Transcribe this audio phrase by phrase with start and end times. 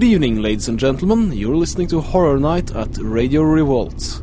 [0.00, 1.30] Good evening, ladies and gentlemen.
[1.30, 4.22] You're listening to Horror Night at Radio Revolt.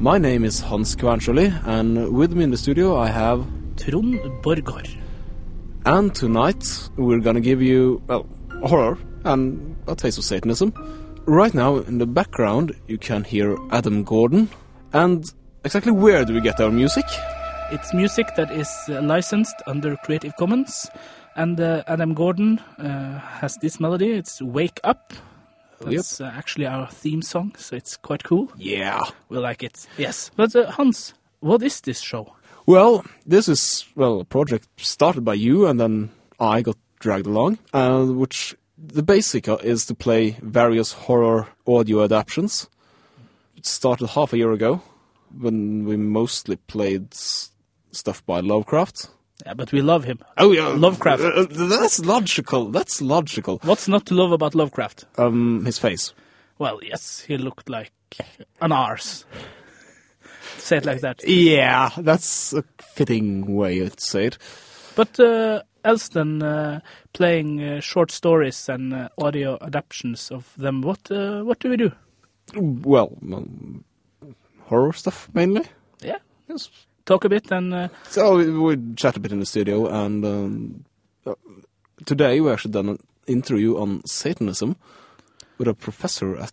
[0.00, 3.46] My name is Hans Kvarnsjøli, and with me in the studio I have.
[3.76, 4.88] Trond Borgård.
[5.86, 6.66] And tonight
[6.96, 8.26] we're gonna give you, well,
[8.64, 10.72] horror and a taste of Satanism.
[11.24, 14.48] Right now, in the background, you can hear Adam Gordon.
[14.92, 15.32] And
[15.64, 17.04] exactly where do we get our music?
[17.70, 20.90] It's music that is licensed under Creative Commons,
[21.36, 24.12] and uh, Adam Gordon uh, has this melody.
[24.12, 25.12] It's "Wake Up."
[25.80, 28.52] That's uh, actually our theme song, so it's quite cool.
[28.56, 29.00] Yeah.
[29.28, 29.86] We like it.
[29.98, 32.34] Yes, but uh, Hans, what is this show?
[32.66, 37.58] Well, this is, well, a project started by you, and then I got dragged along,
[37.72, 42.68] uh, which the basic is to play various horror audio adaptations.
[43.56, 44.82] It started half a year ago,
[45.36, 49.10] when we mostly played stuff by Lovecraft.
[49.44, 50.18] Yeah, but we love him.
[50.38, 51.22] Oh yeah, Lovecraft.
[51.22, 52.70] Uh, that's logical.
[52.70, 53.60] That's logical.
[53.64, 55.04] What's not to love about Lovecraft?
[55.18, 56.14] Um, his face.
[56.58, 57.92] Well, yes, he looked like
[58.60, 59.24] an arse.
[60.58, 61.26] Say it like that.
[61.26, 62.62] Yeah, that's a
[62.94, 64.38] fitting way to say it.
[64.94, 66.80] But uh, else than uh,
[67.12, 71.76] playing uh, short stories and uh, audio adaptations of them, what uh, what do we
[71.76, 71.90] do?
[72.54, 73.84] Well, um,
[74.66, 75.64] horror stuff mainly.
[76.00, 76.18] Yeah,
[76.48, 76.68] Yes.
[77.04, 80.24] Talk a bit and uh, So we, we chat a bit in the studio, and
[80.24, 80.84] um,
[81.26, 81.34] uh,
[82.04, 84.76] today we actually done an interview on Satanism
[85.58, 86.52] with a professor at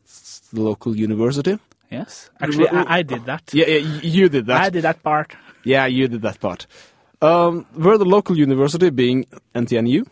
[0.53, 1.57] the local university.
[1.89, 3.43] yes, actually I, I did that.
[3.53, 4.61] Yeah, yeah you did that.
[4.61, 5.35] I did that part.
[5.63, 6.67] Yeah, you did that part.
[7.21, 10.07] Um, we're the local university, being NTNU.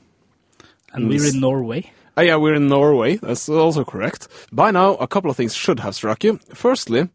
[0.93, 1.91] And we're in Norway.
[2.17, 3.17] Oh, yeah, we're in Norway.
[3.17, 4.27] That's also correct.
[4.51, 6.39] By now, a couple of things should have struck you.
[6.53, 7.09] Firstly,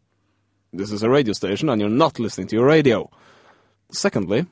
[0.72, 3.10] this is a radio station and you're not listening to your radio.
[3.90, 4.46] Secondly,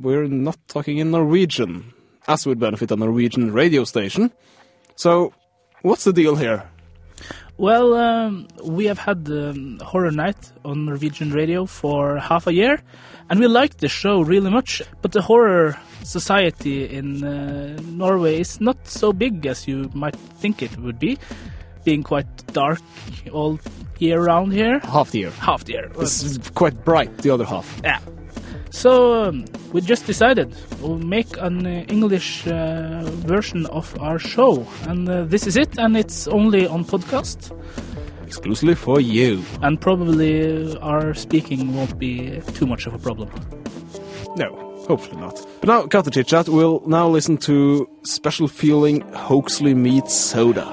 [0.00, 1.92] we're not talking in Norwegian,
[2.26, 4.32] as would benefit a Norwegian radio station.
[4.94, 5.34] So,
[5.82, 6.64] what's the deal here?
[7.58, 12.82] Well, um, we have had um, Horror Night on Norwegian radio for half a year,
[13.30, 14.82] and we liked the show really much.
[15.00, 20.62] But the horror society in uh, Norway is not so big as you might think
[20.62, 21.18] it would be,
[21.84, 22.80] being quite dark
[23.32, 23.58] all
[23.98, 24.80] year round here.
[24.80, 25.30] Half the year.
[25.30, 25.90] Half the year.
[26.00, 27.80] It's quite bright, the other half.
[27.84, 27.98] Yeah.
[28.70, 34.66] So um, we just decided we'll make an uh, English uh, version of our show,
[34.86, 35.78] and uh, this is it.
[35.78, 37.52] And it's only on podcast,
[38.26, 39.42] Exclusively for you.
[39.62, 43.30] and probably uh, our speaking won't be too much of a problem.
[44.36, 44.54] No,
[44.86, 45.40] hopefully not.
[45.60, 46.46] But now, cut the chit chat.
[46.48, 50.66] We'll now listen to Special Feeling Hoaxley Meets Soda.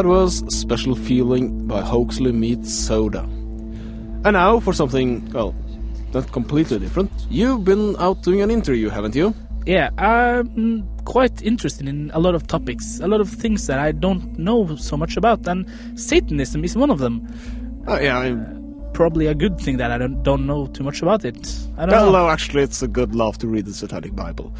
[0.00, 3.20] That was Special Feeling by Hoaxley Meets Soda.
[3.20, 5.54] And now for something, well,
[6.14, 7.12] not completely different.
[7.28, 9.34] You've been out doing an interview, haven't you?
[9.66, 13.92] Yeah, I'm quite interested in a lot of topics, a lot of things that I
[13.92, 17.28] don't know so much about, and Satanism is one of them.
[17.86, 18.34] Oh, yeah, I,
[18.94, 21.36] Probably a good thing that I don't, don't know too much about it.
[21.76, 22.24] I don't well, know.
[22.24, 24.54] no, actually, it's a good laugh to read the Satanic Bible.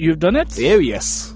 [0.00, 0.58] You've done it?
[0.58, 1.32] Oh, yes.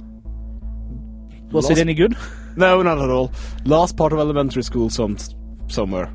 [1.52, 2.16] Was Lost- it any good?
[2.56, 3.30] No, not at all.
[3.64, 5.16] Last part of elementary school, some
[5.68, 6.08] somewhere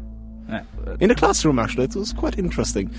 [0.50, 0.64] Yeah.
[1.00, 1.60] in the classroom.
[1.60, 2.90] Actually, it was quite interesting.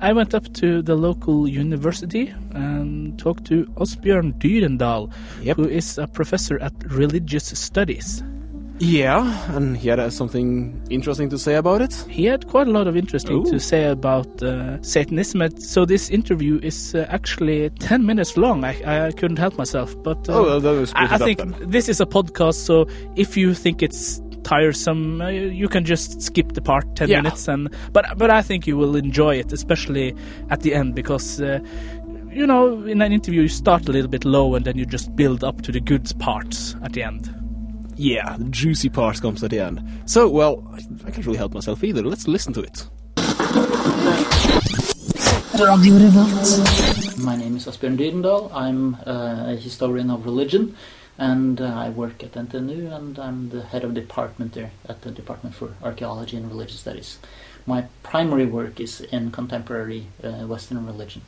[0.00, 5.10] I went up to the local university and talked to Asbjørn Dyrendal,
[5.42, 5.56] Yep.
[5.56, 8.22] who is a professor at religious studies.
[8.80, 11.92] Yeah, and he had uh, something interesting to say about it.
[12.08, 13.50] He had quite a lot of interesting Ooh.
[13.50, 15.42] to say about uh, Satanism.
[15.58, 18.62] So this interview is uh, actually 10 minutes long.
[18.64, 20.00] I, I couldn't help myself.
[20.04, 21.54] But uh, Oh, well, we split I, I think then.
[21.70, 22.86] this is a podcast, so
[23.16, 27.20] if you think it's tiresome, uh, you can just skip the part 10 Yeah.
[27.22, 27.48] minutes.
[27.48, 30.14] And But, but I think you will enjoy it, especially
[30.50, 31.40] at the end, because...
[31.40, 31.58] Uh,
[32.30, 35.16] you know, in an interview, you start a little bit low and then you just
[35.16, 37.34] build up to the good parts at the end.
[37.98, 39.82] Yeah, the juicy part comes at the end.
[40.06, 42.00] So, well, I, I can't really help myself either.
[42.00, 42.86] Let's listen to it.
[47.18, 48.52] My name is Asbjørn Dyrendal.
[48.54, 50.76] I'm uh, a historian of religion,
[51.18, 55.10] and uh, I work at NTNU, and I'm the head of department there at the
[55.10, 57.18] Department for Archaeology and Religious Studies.
[57.66, 61.22] My primary work is in contemporary uh, Western religion.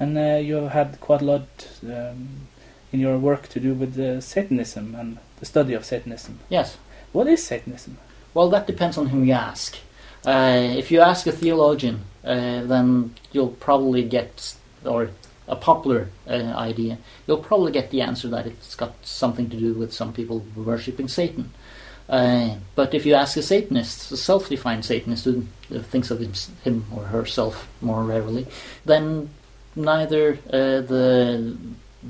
[0.00, 2.48] And uh, you have had quite a lot um,
[2.92, 6.38] in your work to do with uh, Satanism and the study of Satanism.
[6.48, 6.76] Yes.
[7.12, 7.98] What is Satanism?
[8.34, 9.76] Well, that depends on whom you ask.
[10.24, 14.54] Uh, if you ask a theologian, uh, then you'll probably get,
[14.84, 15.10] or
[15.48, 19.74] a popular uh, idea, you'll probably get the answer that it's got something to do
[19.74, 21.50] with some people worshipping Satan.
[22.08, 26.84] Uh, but if you ask a Satanist, a self-defined Satanist who thinks of him, him
[26.94, 28.46] or herself more rarely,
[28.84, 29.30] then
[29.74, 31.56] neither uh, the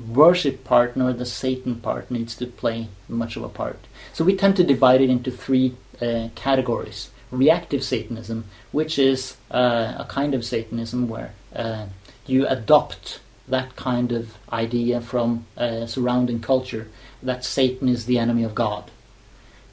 [0.09, 3.79] worship part nor the Satan part needs to play much of a part.
[4.13, 7.09] So we tend to divide it into three uh, categories.
[7.31, 11.87] Reactive Satanism, which is uh, a kind of Satanism where uh,
[12.27, 16.87] you adopt that kind of idea from uh, surrounding culture
[17.21, 18.89] that Satan is the enemy of God.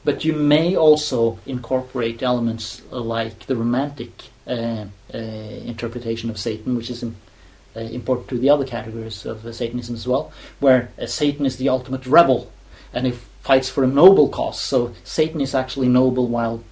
[0.05, 6.91] But you may also incorporate elements like the romantic uh, uh, interpretation of Satan, which
[6.91, 7.17] is im-
[7.77, 11.57] uh, important to the other categories of uh, Satanism as well, where uh, Satan is
[11.57, 12.51] the ultimate rebel
[12.93, 13.13] and he
[13.43, 14.61] fights for a noble cause.
[14.61, 16.63] So Satan is actually noble while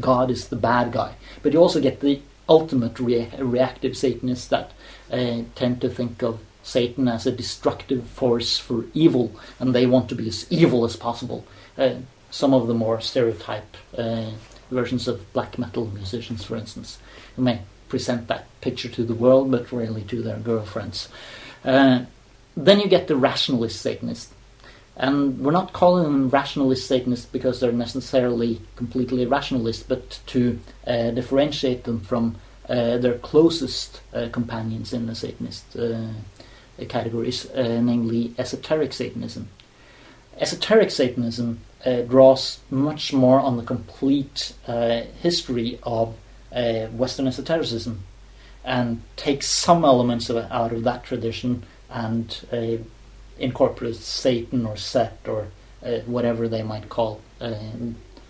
[0.00, 1.14] God is the bad guy.
[1.42, 4.72] But you also get the ultimate rea- reactive Satanists that
[5.10, 10.08] uh, tend to think of Satan as a destructive force for evil, and they want
[10.08, 11.44] to be as evil as possible.
[11.76, 11.94] Uh,
[12.30, 14.30] some of the more stereotype uh,
[14.70, 16.98] versions of black metal musicians, for instance,
[17.36, 21.08] who may present that picture to the world, but really to their girlfriends.
[21.64, 22.04] Uh,
[22.56, 24.32] then you get the rationalist Satanist.
[24.96, 31.10] And we're not calling them rationalist Satanists because they're necessarily completely rationalist, but to uh,
[31.12, 32.36] differentiate them from
[32.68, 36.08] uh, their closest uh, companions in the Satanist uh,
[36.88, 39.48] categories, uh, namely esoteric Satanism.
[40.38, 41.60] Esoteric Satanism
[42.08, 44.52] draws much more on the complete
[45.20, 46.14] history of
[46.54, 48.04] uh, Western esotericism
[48.64, 52.76] and takes some elements of, out of that tradition and uh,
[53.38, 55.48] incorporates Satan or Set or
[55.82, 57.54] uh, whatever they might call uh,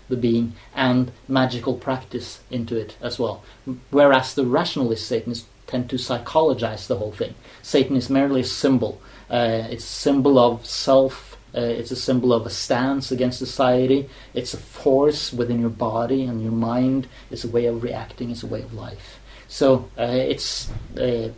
[0.07, 3.43] the being and magical practice into it as well.
[3.89, 7.35] Whereas the rationalist Satanists tend to psychologize the whole thing.
[7.61, 9.01] Satan is merely a symbol.
[9.29, 11.28] Uh, it's a symbol of self.
[11.55, 14.09] Uh, it's a symbol of a stance against society.
[14.33, 17.07] It's a force within your body and your mind.
[17.31, 18.29] It's a way of reacting.
[18.31, 19.19] It's a way of life.
[19.47, 21.29] So uh, it's uh,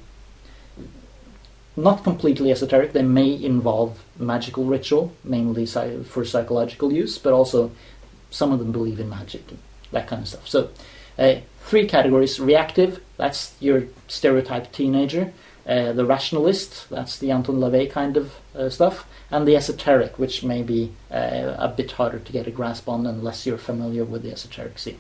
[1.76, 2.94] not completely esoteric.
[2.94, 7.72] They may involve magical ritual, mainly for psychological use, but also
[8.30, 9.60] some of them believe in magic and
[9.92, 10.48] that kind of stuff.
[10.48, 10.70] So,
[11.18, 15.34] uh, three categories: reactive, that's your stereotype teenager;
[15.68, 20.44] uh, the rationalist, that's the Anton LaVey kind of uh, stuff; and the esoteric, which
[20.44, 24.24] may be uh, a bit harder to get a grasp on unless you're familiar with
[24.24, 25.00] the esoteric scene.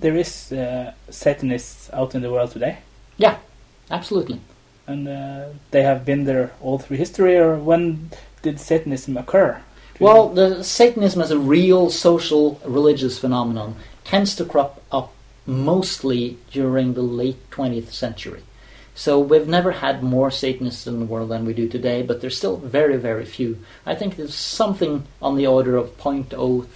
[0.00, 2.78] There is uh, Satanists out in the world today,
[3.16, 3.38] Yeah,
[3.90, 4.40] absolutely.
[4.86, 7.36] and uh, they have been there all through history.
[7.36, 8.10] Or when
[8.42, 9.60] did Satanism occur?
[9.98, 13.74] Do Well, the Satanism as a real social religious phenomenon
[14.04, 15.12] tends to crop up
[15.46, 18.42] mostly during the late 20th century.
[18.98, 22.36] So we've never had more Satanists in the world than we do today, but there's
[22.36, 23.58] still very, very few.
[23.86, 26.66] I think there's something on the order of 0.03,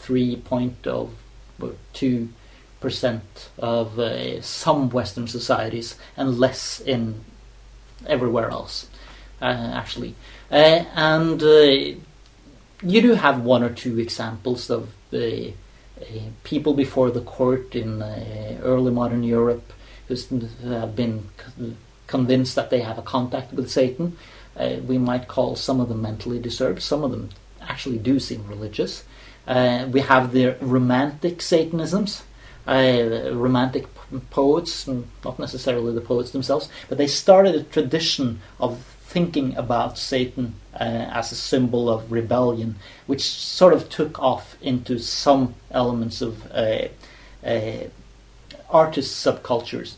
[1.59, 2.29] 0.02
[2.79, 7.25] percent of uh, some Western societies, and less in
[8.07, 8.87] everywhere else,
[9.41, 10.15] uh, actually.
[10.49, 11.97] Uh, and uh,
[12.83, 15.51] you do have one or two examples of uh, uh,
[16.45, 18.01] people before the court in
[18.63, 19.73] early modern Europe
[20.07, 21.29] who have been
[22.17, 24.07] convinced that they have a contact with Satan.
[24.57, 26.81] Uh, we might call some of them mentally disturbed.
[26.83, 27.31] Some of them
[27.73, 29.05] actually do seem religious.
[29.47, 32.23] Uh, we have the romantic Satanisms,
[32.69, 33.85] uh, romantic
[34.31, 34.87] poets,
[35.25, 38.79] not necessarily the poets themselves, but they started a tradition of
[39.15, 42.77] thinking about Satan uh, as a symbol of rebellion,
[43.07, 46.89] which sort of took off into some elements of uh,
[47.45, 47.85] uh,
[48.71, 49.95] artist subcultures.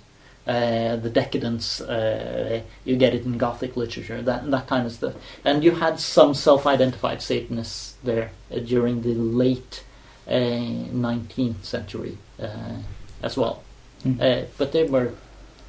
[0.47, 5.15] Uh, the decadence, uh, you get it in Gothic literature, that that kind of stuff.
[5.43, 9.85] And you had some self-identified Satanists there uh, during the late
[10.29, 12.77] uh, 19th century uh,
[13.23, 13.63] as well.
[14.05, 14.21] Mm.
[14.21, 15.15] Uh, but they were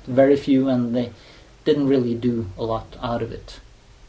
[0.08, 1.14] very few, and they
[1.64, 3.62] didn't really do a lot out of it.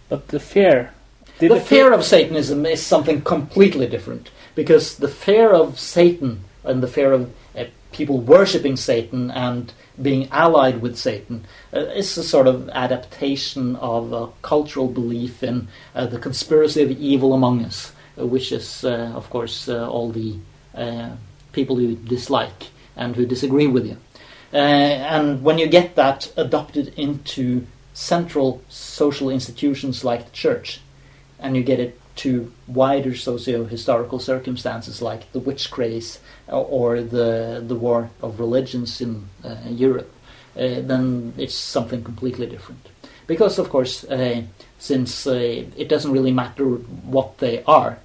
[0.08, 0.92] But the fear.
[1.38, 6.88] The fear of Satanism is something completely different because the fear of Satan and the
[6.88, 12.46] fear of uh, people worshipping Satan and being allied with Satan uh, is a sort
[12.46, 18.26] of adaptation of a cultural belief in uh, the conspiracy of evil among us, uh,
[18.26, 20.36] which is, uh, of course, uh, all the
[21.52, 23.96] people you dislike and who disagree with you.
[24.52, 30.80] And when you get that adopted into central social institutions like the church,
[31.38, 36.18] and you get it to wider socio-historical circumstances like the witch craze
[36.48, 40.10] or, or the the war of religions in uh, Europe,
[40.56, 42.88] uh, then it's something completely different.
[43.26, 44.42] Because of course, uh,
[44.78, 47.98] since uh, it doesn't really matter what they are,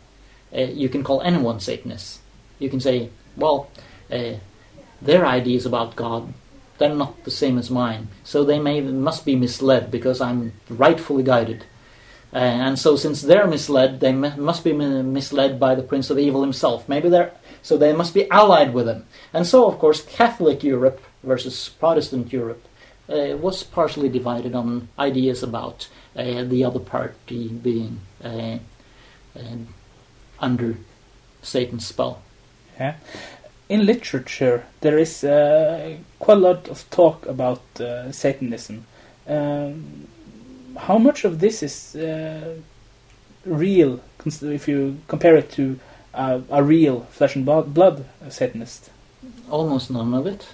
[0.56, 2.20] uh, you can call anyone Satanist.
[2.60, 3.70] You can say, well,
[4.12, 4.34] uh,
[5.02, 6.34] their ideas about God
[6.82, 11.22] they're not the same as mine, so they may must be misled because I'm rightfully
[11.22, 11.64] guided.
[12.34, 16.18] Uh, and so, since they're misled, they must be mi- misled by the Prince of
[16.18, 16.88] Evil himself.
[16.88, 19.06] Maybe they're so they must be allied with him.
[19.34, 22.66] And so, of course, Catholic Europe versus Protestant Europe
[23.08, 28.58] uh, was partially divided on ideas about uh, the other party being uh,
[29.38, 29.58] uh,
[30.40, 30.78] under
[31.42, 32.22] Satan's spell.
[32.80, 32.96] Yeah.
[33.70, 37.62] In literature, there is uh, quite a lot of talk about
[38.12, 38.86] Satanism.
[39.28, 40.08] Um,
[40.78, 42.56] how much of this is uh,
[43.46, 45.80] real, if you compare it to
[46.14, 48.90] uh, a real flesh and blood Satanist?
[49.50, 50.48] almost none of it.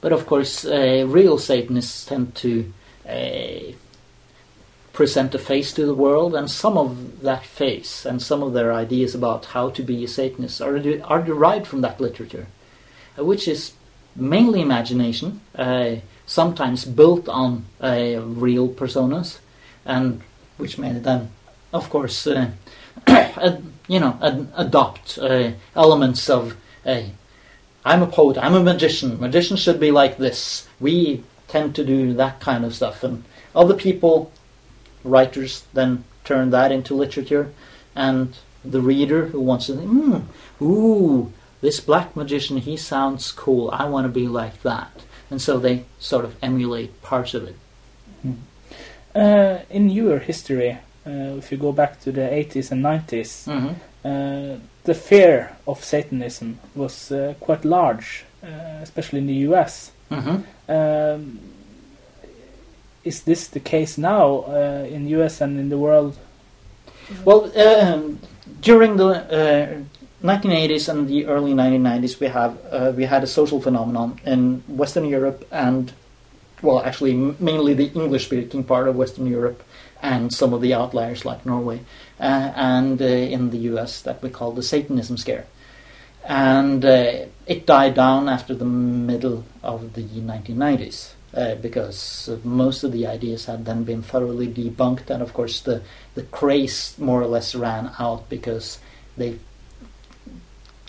[0.00, 2.72] But of course, uh, real Satanists tend to
[3.08, 3.72] uh,
[4.92, 8.72] present a face to the world, and some of that face and some of their
[8.72, 12.46] ideas about how to be a Satanist are, de- are derived from that literature,
[13.18, 13.72] uh, which is
[14.16, 15.96] mainly imagination, uh,
[16.30, 19.38] sometimes built on uh, real personas,
[19.84, 20.22] and
[20.58, 21.28] which made them,
[21.72, 22.50] of course, uh,
[23.08, 26.56] ad- you know, ad- adopt uh, elements of.
[26.86, 27.02] Uh,
[27.84, 28.38] I'm a poet.
[28.38, 29.18] I'm a magician.
[29.18, 30.68] Magicians should be like this.
[30.78, 34.30] We tend to do that kind of stuff, and other people,
[35.02, 37.52] writers, then turn that into literature,
[37.96, 43.68] and the reader who wants to think, hmm, ooh, this black magician, he sounds cool.
[43.72, 44.92] I want to be like that,
[45.30, 47.56] and so they sort of emulate parts of it.
[49.14, 53.74] Uh, in your history, uh, if you go back to the 80s and 90s, hmm
[54.02, 58.46] uh, the fear of Satanism was uh, quite large, uh,
[58.82, 59.92] especially in the US.
[60.08, 61.38] hmm Um,
[63.04, 66.16] is this the case now uh, in US and in the world?
[67.24, 68.18] Well, um,
[68.60, 69.66] during the uh,
[70.22, 75.06] 1980s and the early 1990s, we have uh, we had a social phenomenon in Western
[75.06, 75.92] Europe and,
[76.60, 79.62] well, actually mainly the English-speaking part of Western Europe
[80.02, 81.80] and some of the outliers like Norway,
[82.18, 84.02] uh, and uh, in the U.S.
[84.02, 85.46] that we call the Satanism scare,
[86.24, 91.12] and uh, it died down after the middle of the 1990s.
[91.32, 95.80] Uh, because most of the ideas had then been thoroughly debunked, and of course the
[96.16, 98.80] the craze more or less ran out because
[99.16, 99.38] they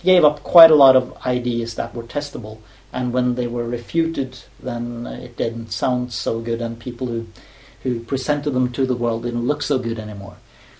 [0.04, 2.58] gave up quite a lot of ideas that were testable,
[2.92, 7.26] and when they were refuted, then it didn't sound so good, and people who
[7.82, 10.36] who presented them to the world didn't look so good anymore.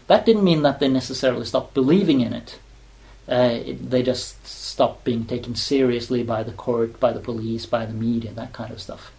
[0.07, 2.59] That didn't mean that they necessarily stopped believing in it.
[3.29, 7.87] Uh, it they just stopped being taken seriously by the court, by the police, by
[7.87, 9.13] the media, that kind of stuff.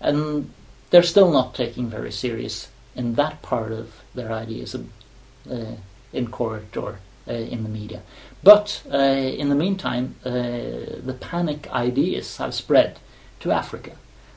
[0.00, 0.52] And
[0.90, 5.76] they're still not taking very serious in that part of their ideas uh,
[6.12, 8.02] in court or uh, in the media.
[8.48, 12.98] But uh, in the meantime, uh, the panic ideas have spread
[13.40, 13.92] to Africa,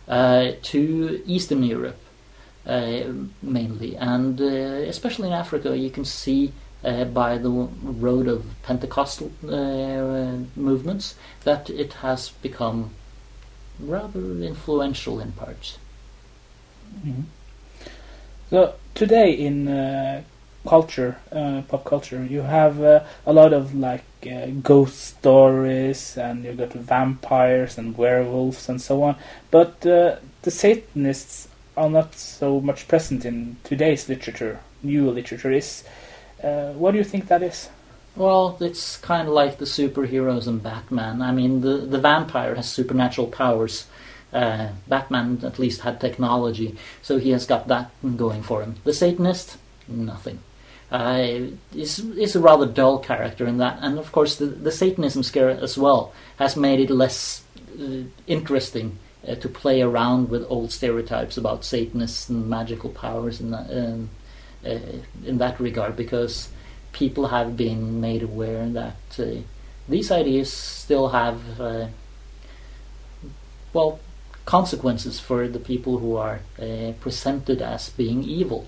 [0.06, 2.01] uh, to Eastern Europe
[2.65, 3.03] uh,
[3.41, 4.44] mainly, and uh,
[4.94, 6.51] especially in Africa, you can see
[6.84, 9.32] uh, by the road of Pentecostal
[10.58, 11.15] movements
[11.46, 12.89] that it has become
[13.80, 15.77] rather influential in parts.
[17.06, 17.24] Mhm.
[18.50, 19.70] So today in
[20.68, 26.46] culture, uh, pop culture, you have uh, a lot of like uh, ghost stories, and
[26.46, 29.15] you've got vampires and werewolves and so on.
[29.50, 34.60] But uh, the Satanists are not so much present in today's literature.
[34.84, 35.84] New literature is.
[36.44, 37.70] Uh, what do you think that is?
[38.15, 41.22] Well, it's kind of like the superheroes and Batman.
[41.22, 43.88] I mean, the the vampire has supernatural powers.
[44.34, 48.75] Uh, Batman at least had technology, so he has got that going for him.
[48.86, 49.58] The Satanist,
[49.89, 50.39] nothing.
[50.92, 55.24] Uh, is is a rather dull character in that, and of course the the Satanism
[55.24, 57.44] scare as well has made it less
[57.80, 63.52] uh, interesting uh, to play around with old stereotypes about Satanists and magical powers in
[63.52, 64.10] that um,
[64.66, 64.80] uh,
[65.26, 66.50] in that regard because
[66.92, 69.40] people have been made aware that uh,
[69.88, 71.40] these ideas still have
[73.72, 74.00] well
[74.44, 76.42] consequences for the people who are
[77.00, 78.68] presented as being evil.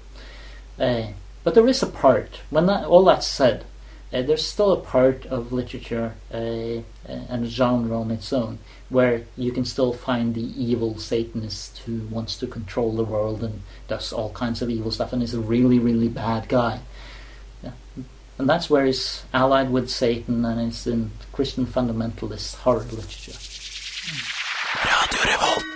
[1.43, 3.65] Uh, but there is a part when that, all that's said.
[4.13, 8.59] Uh, there's still a part of literature uh, and a genre on its own
[8.89, 13.63] where you can still find the evil Satanist who wants to control the world and
[13.87, 16.79] does all kinds of evil stuff and is a really, really bad guy.
[17.63, 17.71] Yeah.
[18.37, 23.33] And that's where he's allied with Satan and it's in Christian fundamentalist horror literature.
[25.13, 25.72] Freddy's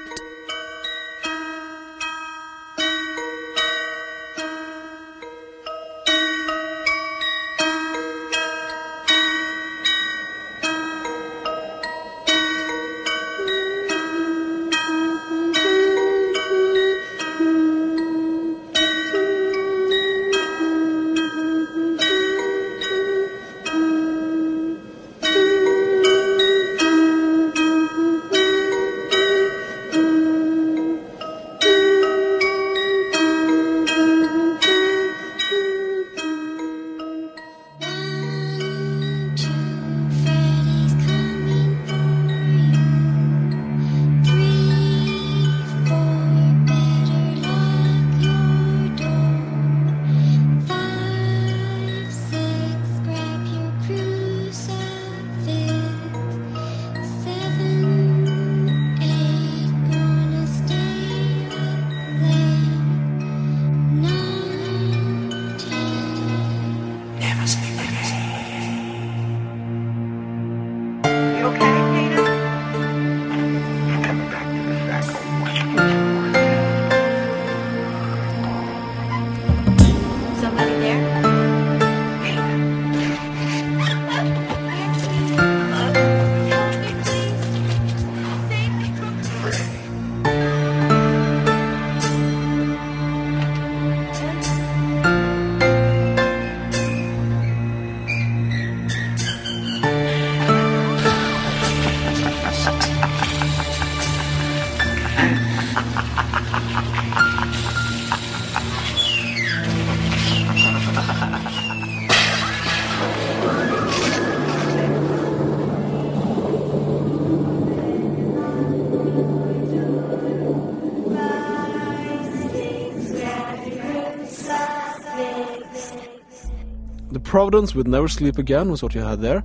[127.27, 129.43] Providence with Never Sleep Again was what you had there.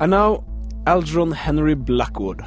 [0.00, 0.42] And now,
[0.86, 2.42] Algernon Henry Blackwood.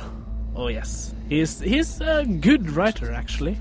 [0.56, 3.60] Oh yes, he's he's a good writer actually.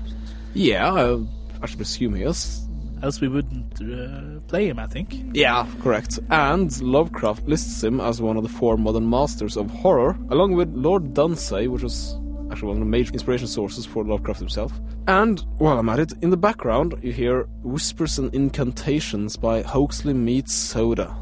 [0.55, 1.23] Yeah, I,
[1.61, 2.67] I should presume he is.
[3.03, 5.13] Else we wouldn't uh, play him, I think.
[5.33, 6.19] Yeah, correct.
[6.31, 10.73] And Lovecraft lists him as one of the four modern masters of horror, along with
[10.73, 12.17] Lord Dunsany, which was
[12.49, 14.71] actually one of the major inspiration sources for Lovecraft himself.
[15.07, 20.13] And, while I'm at it, in the background you hear Whispers and Incantations by Hoaxley
[20.13, 21.15] Meets Soda.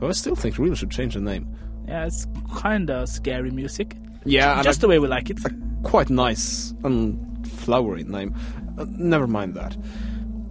[0.00, 1.46] Who I still think really should change the name.
[1.86, 2.26] Yeah, it's
[2.62, 3.96] kinda scary music.
[4.24, 5.38] Yeah, Just the way we like it.
[5.44, 5.50] a
[5.82, 8.34] quite nice and flowery name.
[8.78, 9.76] Uh, never mind that.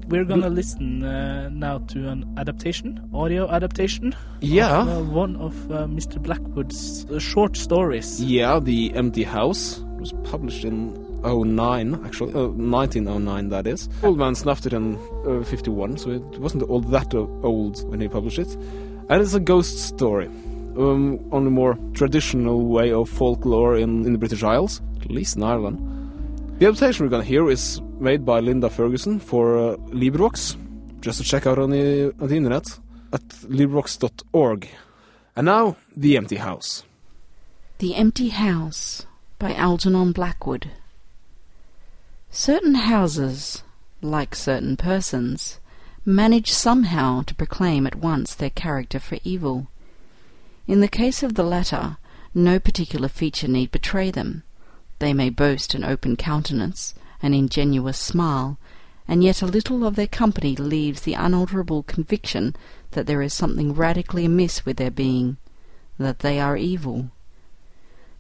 [0.08, 4.16] We're gonna listen uh, now to an adaptation, audio adaptation.
[4.40, 4.82] Yeah.
[4.84, 6.22] Of, uh, one of uh, Mr.
[6.22, 8.24] Blackwood's uh, short stories.
[8.24, 12.34] Yeah, The Empty House was published in 09, actually.
[12.34, 13.90] Uh, 1909, that is.
[14.04, 18.02] Old man snuffed it in uh, 51, so it wasn't all that uh, old when
[18.02, 18.54] he published it.
[19.10, 20.28] And it's a ghost story.
[20.78, 25.36] Um, on a more traditional way of folklore in, in the British Isles, at least
[25.36, 25.80] in Ireland.
[26.60, 30.56] The adaptation we're gonna hear is made by Linda Ferguson for uh, LibriVox.
[31.02, 32.68] Just to check out on the, on the internet
[33.12, 34.68] at LibriVox.org.
[35.36, 36.84] And now, The Empty House.
[37.80, 39.06] The Empty House
[39.40, 40.72] by Algernon Blackwood.
[42.30, 43.64] Certain houses,
[44.02, 45.60] like certain persons,
[46.06, 49.68] manage somehow to proclaim at once their character for evil.
[50.68, 51.98] In the case of the latter,
[52.34, 54.44] no particular feature need betray them.
[55.00, 58.58] They may boast an open countenance, an ingenuous smile,
[59.08, 62.56] and yet a little of their company leaves the unalterable conviction
[62.92, 65.38] that there is something radically amiss with their being,
[65.98, 67.10] that they are evil.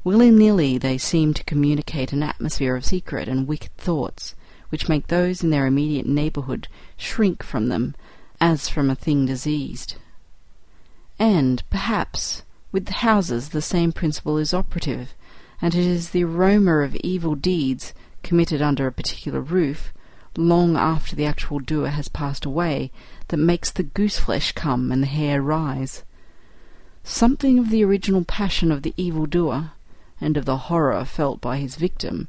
[0.08, 4.36] Willy-nilly they seem to communicate an atmosphere of secret and wicked thoughts,
[4.70, 7.93] which make those in their immediate neighbourhood shrink from them
[8.39, 9.96] as from a thing diseased.
[11.20, 15.13] And, perhaps, with the houses the same principle is operative,
[15.62, 17.93] and it is the aroma of evil deeds
[18.24, 19.91] committed under a particular roof,
[20.38, 22.91] long after the actual doer has passed away,
[23.28, 26.06] that makes the goose-flesh come and the hair rise.
[27.04, 29.72] Something of the original passion of the evil-doer,
[30.19, 32.27] and of the horror felt by his victim,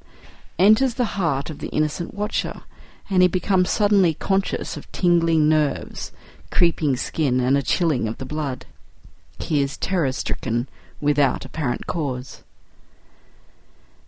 [0.59, 2.63] enters the heart of the innocent watcher,
[3.11, 6.13] and he becomes suddenly conscious of tingling nerves,
[6.51, 8.67] creeping skin, and a chilling of the blood.
[9.39, 10.69] He is terror-stricken
[11.01, 12.43] without apparent cause.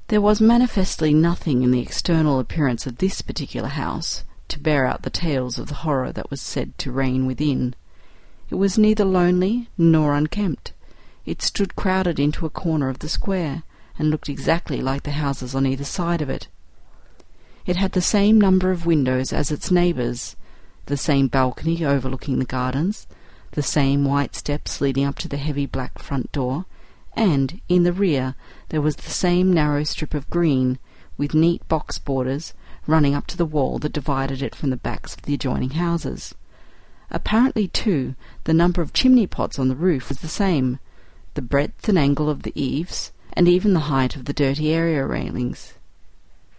[0.08, 5.02] There was manifestly nothing in the external appearance of this particular house to bear out
[5.02, 7.74] the tales of the horror that was said to reign within.
[8.50, 10.72] It was neither lonely nor unkempt.
[11.24, 13.62] It stood crowded into a corner of the square,
[14.00, 16.48] and looked exactly like the houses on either side of it.
[17.66, 20.36] It had the same number of windows as its neighbours,
[20.86, 23.06] the same balcony overlooking the gardens,
[23.50, 26.64] the same white steps leading up to the heavy black front door,
[27.12, 28.34] and, in the rear,
[28.70, 30.78] there was the same narrow strip of green,
[31.18, 32.54] with neat box borders,
[32.86, 36.34] running up to the wall that divided it from the backs of the adjoining houses.
[37.10, 40.78] Apparently, too, the number of chimney pots on the roof was the same,
[41.34, 45.02] the breadth and angle of the eaves, and even the height of the dirty area
[45.02, 45.72] railings.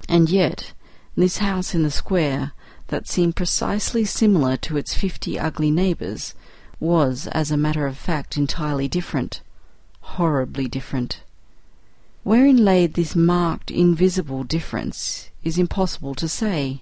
[0.10, 0.74] And yet,
[1.16, 2.54] this house in the square,
[2.88, 6.34] that seemed precisely similar to its fifty ugly neighbours,
[6.80, 9.42] was, as a matter of fact, entirely different,
[10.00, 11.22] horribly different.
[12.24, 16.82] Wherein lay this marked, invisible difference is impossible to say.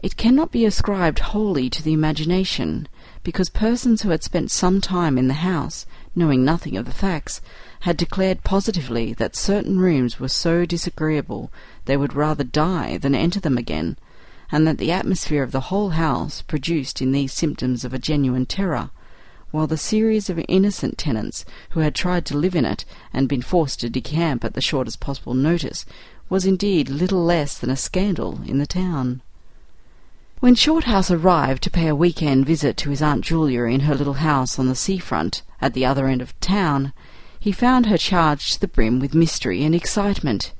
[0.00, 2.86] It cannot be ascribed wholly to the imagination,
[3.22, 7.40] because persons who had spent some time in the house, knowing nothing of the facts,
[7.80, 11.52] had declared positively that certain rooms were so disagreeable
[11.84, 13.96] they would rather die than enter them again,
[14.50, 18.46] and that the atmosphere of the whole house produced in these symptoms of a genuine
[18.46, 18.90] terror,
[19.50, 23.42] while the series of innocent tenants who had tried to live in it and been
[23.42, 25.84] forced to decamp at the shortest possible notice
[26.28, 29.20] was indeed little less than a scandal in the town.
[30.40, 34.14] When Shorthouse arrived to pay a week-end visit to his Aunt Julia in her little
[34.14, 36.92] house on the sea-front at the other end of town,
[37.38, 40.52] he found her charged to the brim with mystery and excitement.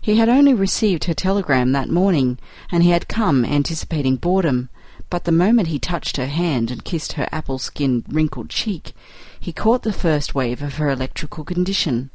[0.00, 2.38] He had only received her telegram that morning,
[2.70, 4.68] and he had come anticipating boredom,
[5.10, 8.94] but the moment he touched her hand and kissed her apple-skinned, wrinkled cheek,
[9.38, 12.10] he caught the first wave of her electrical condition.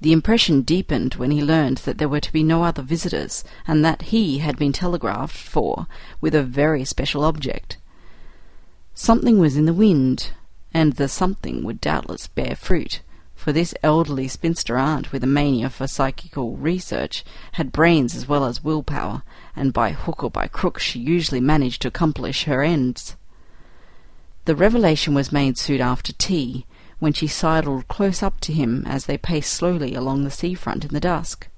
[0.00, 3.84] The impression deepened when he learned that there were to be no other visitors, and
[3.84, 5.86] that he had been telegraphed for
[6.20, 7.78] with a very special object.
[8.92, 10.30] Something was in the wind,
[10.74, 13.00] and the something would doubtless bear fruit,
[13.34, 18.44] for this elderly spinster aunt with a mania for psychical research had brains as well
[18.44, 19.22] as will-power,
[19.54, 23.16] and by hook or by crook she usually managed to accomplish her ends.
[24.46, 26.66] The revelation was made soon after tea,
[26.98, 30.92] when she sidled close up to him as they paced slowly along the sea-front in
[30.92, 31.48] the dusk.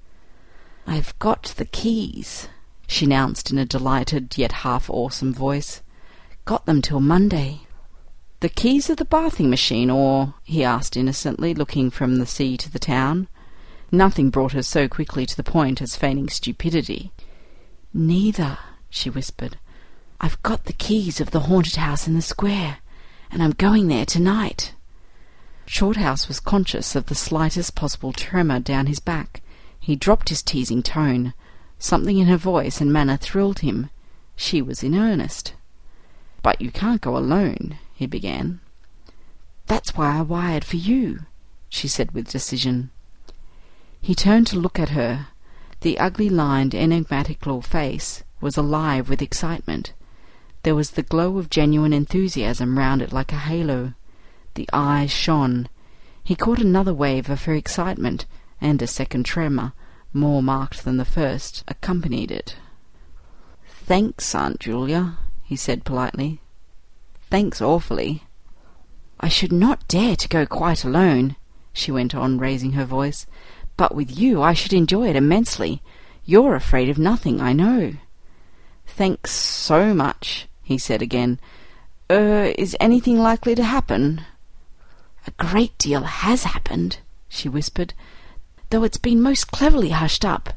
[0.87, 2.49] "I've got the keys,"
[2.87, 5.83] she announced in a delighted yet half awesome voice.
[6.45, 7.66] "Got them till Monday."
[8.47, 12.71] "The keys of the bathing machine, or?" he asked innocently, looking from the sea to
[12.71, 13.27] the town.
[13.91, 17.11] Nothing brought her so quickly to the point as feigning stupidity.
[17.93, 18.57] "Neither,"
[18.89, 19.59] she whispered.
[20.21, 22.79] "I've got the keys of the haunted house in the square,
[23.33, 24.75] and I'm going there tonight."
[25.67, 29.43] Shorthouse was conscious of the slightest possible tremor down his back.
[29.81, 31.35] He dropped his teasing tone.
[31.81, 33.91] Something in her voice and manner thrilled him.
[34.37, 35.55] She was in earnest.
[36.45, 38.61] "But you can't go alone," he began.
[39.67, 41.21] "That's why I wired for you,"
[41.69, 42.91] she said with decision.
[44.01, 45.29] He turned to look at her.
[45.81, 49.93] The ugly lined, enigmatic little face was alive with excitement.
[50.63, 53.95] There was the glow of genuine enthusiasm round it like a halo.
[54.55, 55.69] The eyes shone.
[56.23, 58.27] He caught another wave of her excitement,
[58.61, 59.73] and a second tremor,
[60.13, 62.57] more marked than the first, accompanied it.
[63.67, 66.41] Thanks, Aunt Julia, he said politely.
[67.31, 68.23] Thanks awfully.
[69.19, 71.37] I should not dare to go quite alone,
[71.73, 73.27] she went on, raising her voice,
[73.77, 75.83] but with you I should enjoy it immensely.
[76.25, 77.95] You're afraid of nothing, I know.
[78.87, 81.41] Thanks so much, he said again.
[82.11, 84.23] Er, is anything likely to happen?
[85.27, 87.95] A great deal has happened, she whispered,
[88.71, 90.51] though it's been most cleverly hushed up.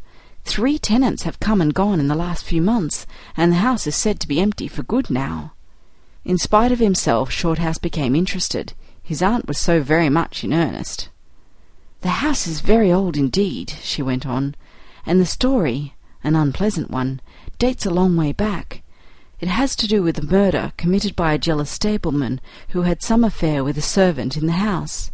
[0.43, 3.95] Three tenants have come and gone in the last few months, and the house is
[3.95, 5.53] said to be empty for good now.
[6.25, 8.73] In spite of himself, Shorthouse became interested.
[9.01, 11.09] His aunt was so very much in earnest.
[12.01, 14.55] The house is very old indeed, she went on,
[15.05, 17.21] and the story, an unpleasant one,
[17.57, 18.83] dates a long way back.
[19.39, 23.23] It has to do with a murder committed by a jealous stableman who had some
[23.23, 25.11] affair with a servant in the house.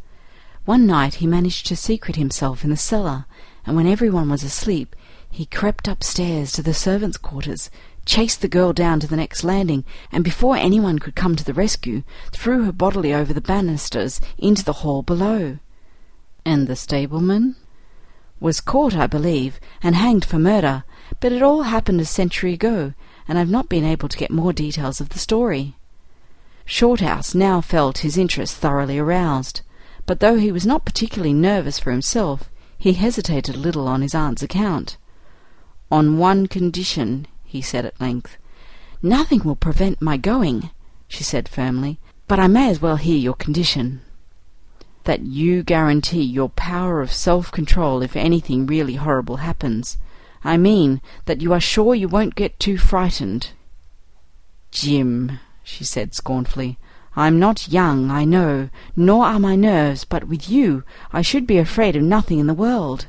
[0.65, 3.25] One night he managed to secret himself in the cellar,
[3.65, 4.95] and when everyone was asleep,
[5.29, 7.69] he crept upstairs to the servants' quarters,
[8.05, 11.53] chased the girl down to the next landing, and before anyone could come to the
[11.53, 15.57] rescue, threw her bodily over the banisters into the hall below.
[16.45, 17.55] And the stableman?
[18.39, 20.83] Was caught, I believe, and hanged for murder,
[21.19, 22.93] but it all happened a century ago,
[23.27, 25.75] and I've not been able to get more details of the story.
[26.65, 29.61] Shorthouse now felt his interest thoroughly aroused,
[30.05, 34.13] but though he was not particularly nervous for himself, he hesitated a little on his
[34.13, 34.97] aunt's account.
[35.91, 38.35] On one condition, he said at length.
[39.01, 40.71] Nothing will prevent my going,
[41.07, 44.01] she said firmly, but I may as well hear your condition.
[45.05, 49.97] That you guarantee your power of self-control if anything really horrible happens.
[50.43, 53.51] I mean that you are sure you won't get too frightened.
[54.71, 56.77] Jim, she said scornfully,
[57.15, 61.57] I'm not young, I know, nor are my nerves, but with you I should be
[61.57, 63.07] afraid of nothing in the world.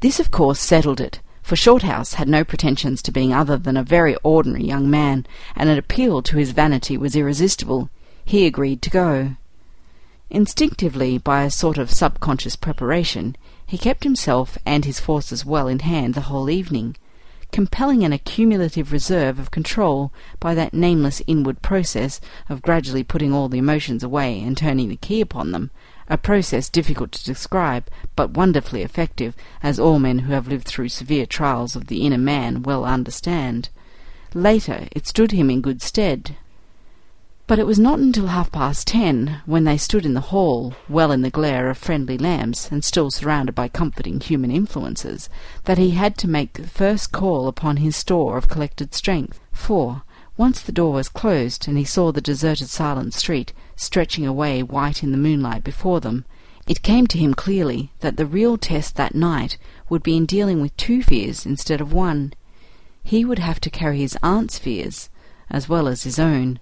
[0.00, 1.20] This, of course, settled it,
[1.50, 5.68] for Shorthouse had no pretensions to being other than a very ordinary young man, and
[5.68, 7.90] an appeal to his vanity was irresistible.
[8.24, 9.34] He agreed to go.
[10.30, 13.34] Instinctively, by a sort of subconscious preparation,
[13.66, 16.96] he kept himself and his forces well in hand the whole evening,
[17.50, 23.48] compelling an accumulative reserve of control by that nameless inward process of gradually putting all
[23.48, 25.72] the emotions away and turning the key upon them,
[26.10, 30.88] a process difficult to describe, but wonderfully effective, as all men who have lived through
[30.88, 33.68] severe trials of the inner man well understand.
[34.34, 36.36] Later it stood him in good stead.
[37.46, 41.10] But it was not until half past ten, when they stood in the hall, well
[41.10, 45.28] in the glare of friendly lamps, and still surrounded by comforting human influences,
[45.64, 49.40] that he had to make the first call upon his store of collected strength.
[49.52, 50.02] For,
[50.36, 55.02] once the door was closed, and he saw the deserted silent street stretching away white
[55.02, 56.24] in the moonlight before them,
[56.66, 59.56] it came to him clearly that the real test that night
[59.88, 62.32] would be in dealing with two fears instead of one.
[63.02, 65.08] He would have to carry his aunt's fears,
[65.48, 66.60] as well as his own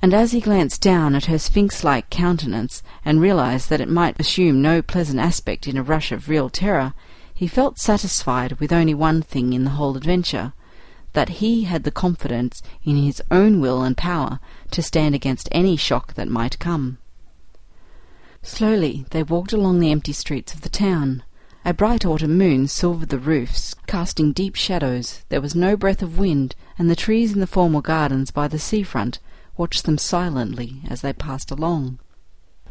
[0.00, 4.62] and as he glanced down at her sphinx-like countenance, and realized that it might assume
[4.62, 6.94] no pleasant aspect in a rush of real terror,
[7.34, 10.52] he felt satisfied with only one thing in the whole adventure
[11.12, 14.40] that he had the confidence in his own will and power
[14.70, 16.98] to stand against any shock that might come.
[18.42, 21.22] Slowly they walked along the empty streets of the town.
[21.64, 25.24] A bright autumn moon silvered the roofs, casting deep shadows.
[25.28, 28.58] There was no breath of wind, and the trees in the formal gardens by the
[28.58, 29.18] sea-front
[29.56, 31.98] watched them silently as they passed along.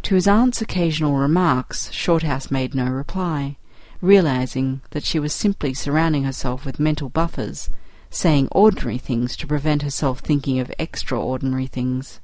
[0.03, 3.57] To his aunt's occasional remarks Shorthouse made no reply,
[3.99, 7.69] realizing that she was simply surrounding herself with mental buffers,
[8.09, 12.19] saying ordinary things to prevent herself thinking of extraordinary things.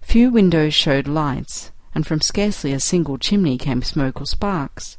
[0.00, 4.98] Few windows showed lights, and from scarcely a single chimney came smoke or sparks.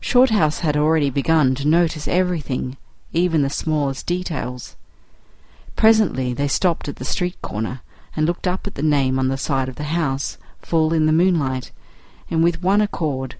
[0.00, 2.76] Shorthouse had already begun to notice everything,
[3.12, 4.76] even the smallest details.
[5.74, 7.80] Presently they stopped at the street corner,
[8.16, 11.12] and looked up at the name on the side of the house, full in the
[11.12, 11.70] moonlight,
[12.30, 13.36] and with one accord,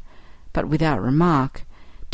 [0.53, 1.66] but without remark,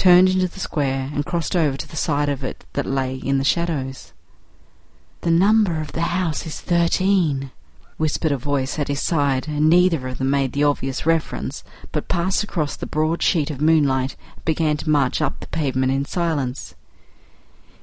[0.02, 3.38] turned into the square and crossed over to the side of it that lay in
[3.38, 4.12] the shadows.
[5.20, 7.52] The number of the house is thirteen,
[7.98, 11.62] whispered a voice at his side, and neither of them made the obvious reference,
[11.92, 15.92] but passed across the broad sheet of moonlight and began to march up the pavement
[15.92, 16.74] in silence.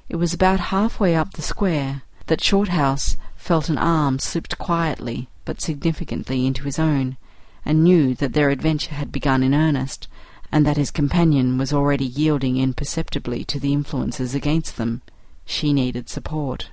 [0.10, 5.62] It was about halfway up the square that Shorthouse felt an arm slipped quietly but
[5.62, 7.15] significantly into his own,
[7.63, 10.10] and knew that their adventure had begun in earnest,
[10.51, 15.01] and that his companion was already yielding imperceptibly to the influences against them.
[15.45, 16.69] She needed support.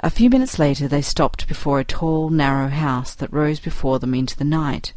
[0.00, 4.14] A few minutes later they stopped before a tall, narrow house that rose before them
[4.14, 4.92] into the night,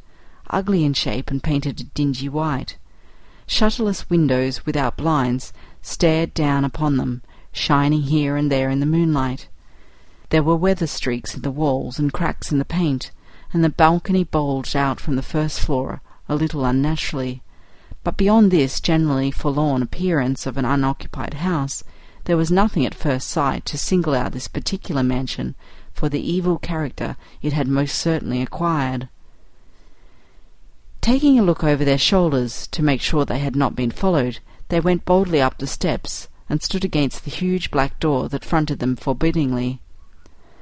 [0.49, 2.77] ugly in shape and painted a dingy white.
[3.47, 9.47] Shutterless windows without blinds stared down upon them, shining here and there in the moonlight.
[10.29, 13.11] There were weather streaks in the walls and cracks in the paint,
[13.51, 17.43] and the balcony bulged out from the first floor a little unnaturally.
[18.05, 21.83] But beyond this generally forlorn appearance of an unoccupied house,
[22.23, 25.55] there was nothing at first sight to single out this particular mansion
[25.91, 29.09] for the evil character it had most certainly acquired.
[31.01, 34.39] Taking a look over their shoulders to make sure they had not been followed,
[34.69, 38.79] they went boldly up the steps and stood against the huge black door that fronted
[38.79, 39.81] them forbiddingly.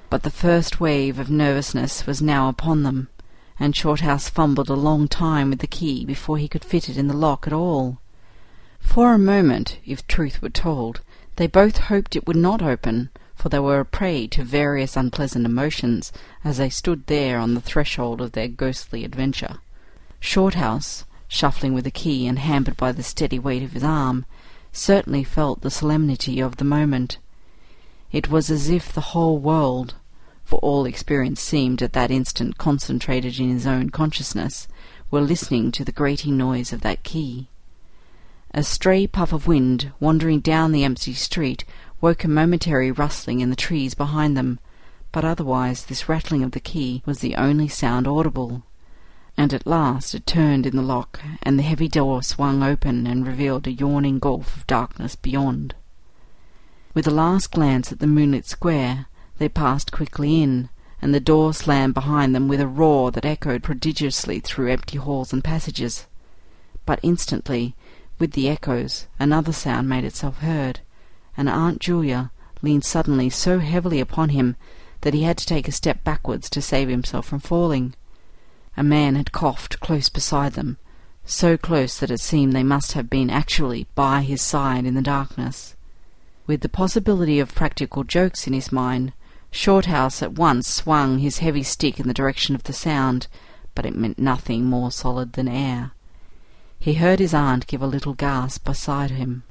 [0.09, 3.09] But the first wave of nervousness was now upon them,
[3.59, 7.07] and Shorthouse fumbled a long time with the key before he could fit it in
[7.07, 7.99] the lock at all.
[8.79, 11.01] For a moment, if truth were told,
[11.35, 15.45] they both hoped it would not open, for they were a prey to various unpleasant
[15.45, 16.11] emotions
[16.43, 19.57] as they stood there on the threshold of their ghostly adventure.
[20.19, 24.25] Shorthouse, shuffling with the key and hampered by the steady weight of his arm,
[24.71, 27.17] certainly felt the solemnity of the moment.
[28.11, 29.95] It was as if the whole world,
[30.49, 34.67] for all experience seemed at that instant concentrated in his own consciousness,
[35.11, 37.47] were listening to the grating noise of that key.
[38.51, 41.65] A stray puff of wind wandering down the empty street
[42.01, 44.57] woke a momentary rustling in the trees behind them,
[45.11, 48.63] but otherwise this rattling of the key was the only sound audible.
[49.37, 53.27] And at last it turned in the lock, and the heavy door swung open and
[53.27, 55.75] revealed a yawning gulf of darkness beyond.
[56.95, 59.05] With a last glance at the moonlit square,
[59.39, 60.69] they passed quickly in,
[61.01, 65.33] and the door slammed behind them with a roar that echoed prodigiously through empty halls
[65.33, 66.05] and passages.
[66.85, 67.73] But instantly,
[68.19, 70.81] with the echoes, another sound made itself heard,
[71.37, 74.57] and Aunt Julia leaned suddenly so heavily upon him
[75.01, 77.95] that he had to take a step backwards to save himself from falling.
[78.75, 80.77] A man had coughed close beside them,
[81.23, 85.01] so close that it seemed they must have been actually by his side in the
[85.01, 85.75] darkness.
[86.45, 89.13] With the possibility of practical jokes in his mind,
[89.51, 93.27] Shorthouse at once swung his heavy stick in the direction of the sound,
[93.75, 95.91] but it meant nothing more solid than air.
[96.79, 99.43] He heard his aunt give a little gasp beside him.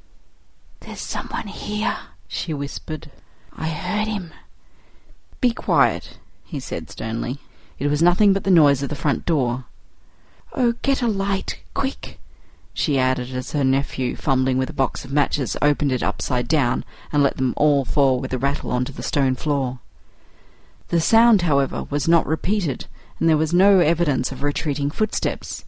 [0.80, 3.10] There's someone here, She whispered.
[3.54, 4.32] I heard him.
[5.40, 7.38] Be quiet, he said sternly.
[7.78, 9.64] It was nothing but the noise of the front door.
[10.54, 12.18] Oh, get a light, quick.
[12.72, 16.84] She added as her nephew, fumbling with a box of matches, opened it upside down
[17.12, 19.80] and let them all fall with a rattle onto the stone floor.
[20.90, 22.86] The sound, however, was not repeated,
[23.20, 25.66] and there was no evidence of retreating footsteps.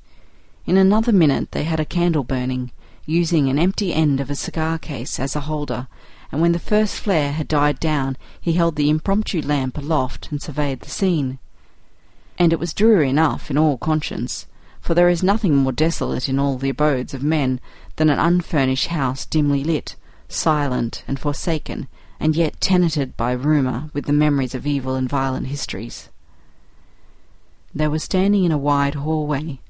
[0.65, 2.71] In another minute they had a candle burning,
[3.05, 5.89] using an empty end of a cigar case as a holder,
[6.33, 10.41] and when the first flare had died down he held the impromptu lamp aloft and
[10.41, 11.39] surveyed the scene.
[12.39, 14.47] And it was dreary enough in all conscience,
[14.81, 17.61] for there is nothing more desolate in all the abodes of men
[17.97, 19.97] than an unfurnished house dimly lit,
[20.29, 21.89] silent and forsaken,
[22.21, 26.11] and yet tenanted by rumour with the memories of evil and violent histories.
[27.75, 29.61] They were standing in a wide hallway.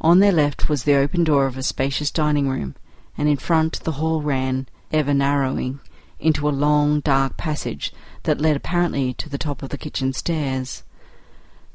[0.00, 2.76] On their left was the open door of a spacious dining room,
[3.18, 5.80] and in front the hall ran, ever narrowing,
[6.20, 7.92] into a long dark passage
[8.22, 10.84] that led apparently to the top of the kitchen stairs.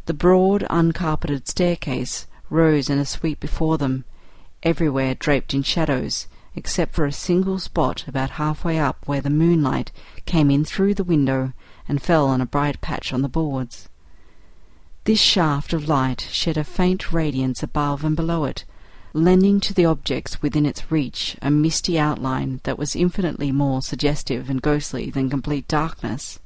[0.06, 4.06] The broad, uncarpeted staircase rose in a sweep before them,
[4.64, 9.92] everywhere draped in shadows, except for a single spot about halfway up where the moonlight
[10.26, 11.54] came in through the window
[11.88, 13.90] and fell on a bright patch on the boards.
[15.06, 18.66] This shaft of light shed a faint radiance above and below it,
[19.14, 24.50] lending to the objects within its reach a misty outline that was infinitely more suggestive
[24.50, 26.40] and ghostly than complete darkness.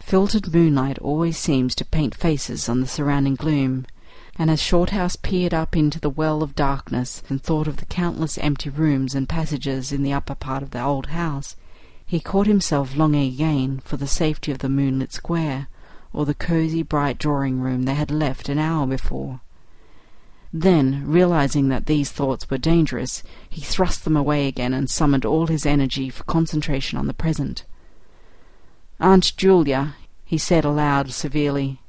[0.00, 3.84] Filtered moonlight always seems to paint faces on the surrounding gloom,
[4.38, 8.38] and as Shorthouse peered up into the well of darkness and thought of the countless
[8.38, 11.56] empty rooms and passages in the upper part of the old house,
[12.06, 15.66] he caught himself longing again for the safety of the moonlit square,
[16.12, 19.40] or the cosy bright drawing room they had left an hour before.
[20.52, 25.48] Then, realizing that these thoughts were dangerous, he thrust them away again and summoned all
[25.48, 27.64] his energy for concentration on the present.
[29.00, 31.80] Aunt Julia, he said aloud severely,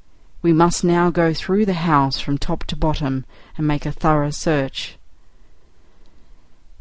[0.42, 3.24] we must now go through the house from top to bottom
[3.56, 4.96] and make a thorough search.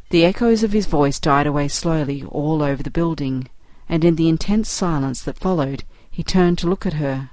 [0.10, 3.50] The echoes of his voice died away slowly all over the building,
[3.88, 7.32] and in the intense silence that followed he turned to look at her.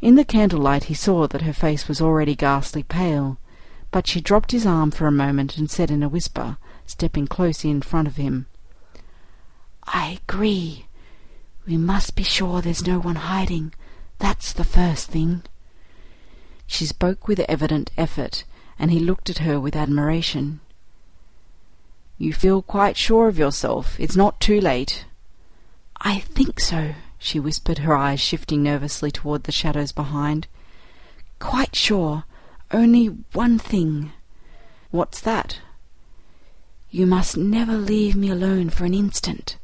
[0.00, 3.38] In the candlelight he saw that her face was already ghastly pale,
[3.90, 7.62] But she dropped his arm for a moment and said in a whisper, stepping close
[7.64, 8.46] in front of him,
[9.84, 10.86] I agree.
[11.66, 13.74] We must be sure there's no one hiding.
[14.22, 15.42] That's the first thing.
[16.68, 18.44] She spoke with evident effort,
[18.78, 20.60] and he looked at her with admiration.
[22.18, 23.98] You feel quite sure of yourself.
[23.98, 25.06] It's not too late.
[26.00, 30.46] I think so, she whispered, her eyes shifting nervously toward the shadows behind.
[31.40, 32.22] Quite sure.
[32.70, 34.12] Only one thing.
[34.92, 35.58] What's that?
[36.92, 39.56] You must never leave me alone for an instant.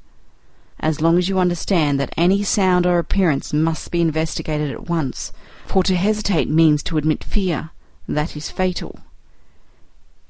[0.81, 5.33] As long as you understand that any sound or appearance must be investigated at once,
[5.67, 7.71] for to hesitate means to admit fear.
[8.09, 9.01] That is fatal.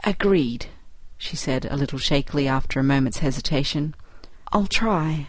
[0.05, 0.67] Agreed,
[1.17, 3.95] she said a little shakily after a moment's hesitation.
[4.53, 5.29] I'll try.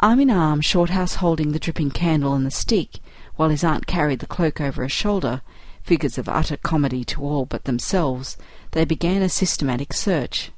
[0.00, 2.98] Arm in arm, Shorthouse holding the dripping candle and the stick,
[3.36, 5.42] while his aunt carried the cloak over her shoulder,
[5.82, 8.36] figures of utter comedy to all but themselves,
[8.72, 10.50] they began a systematic search.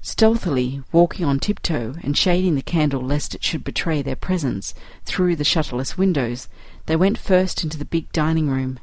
[0.00, 4.72] Stealthily, walking on tiptoe, and shading the candle lest it should betray their presence,
[5.04, 6.48] through the shutterless windows,
[6.86, 8.78] they went first into the big dining room.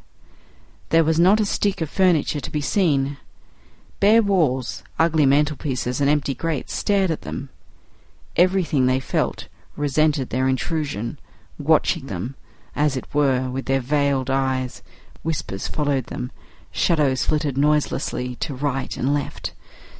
[0.89, 3.17] There was not a stick of furniture to be seen.
[3.99, 7.49] Bare walls, ugly mantelpieces, and empty grates stared at them.
[8.35, 9.47] Everything they felt
[9.77, 11.17] resented their intrusion,
[11.57, 12.35] watching them,
[12.75, 14.83] as it were, with their veiled eyes.
[15.23, 16.31] Whispers followed them.
[16.71, 19.53] Shadows flitted noiselessly to right and left.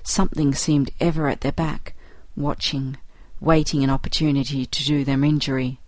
[0.07, 1.95] Something seemed ever at their back,
[2.37, 2.97] watching,
[3.41, 5.79] waiting an opportunity to do them injury.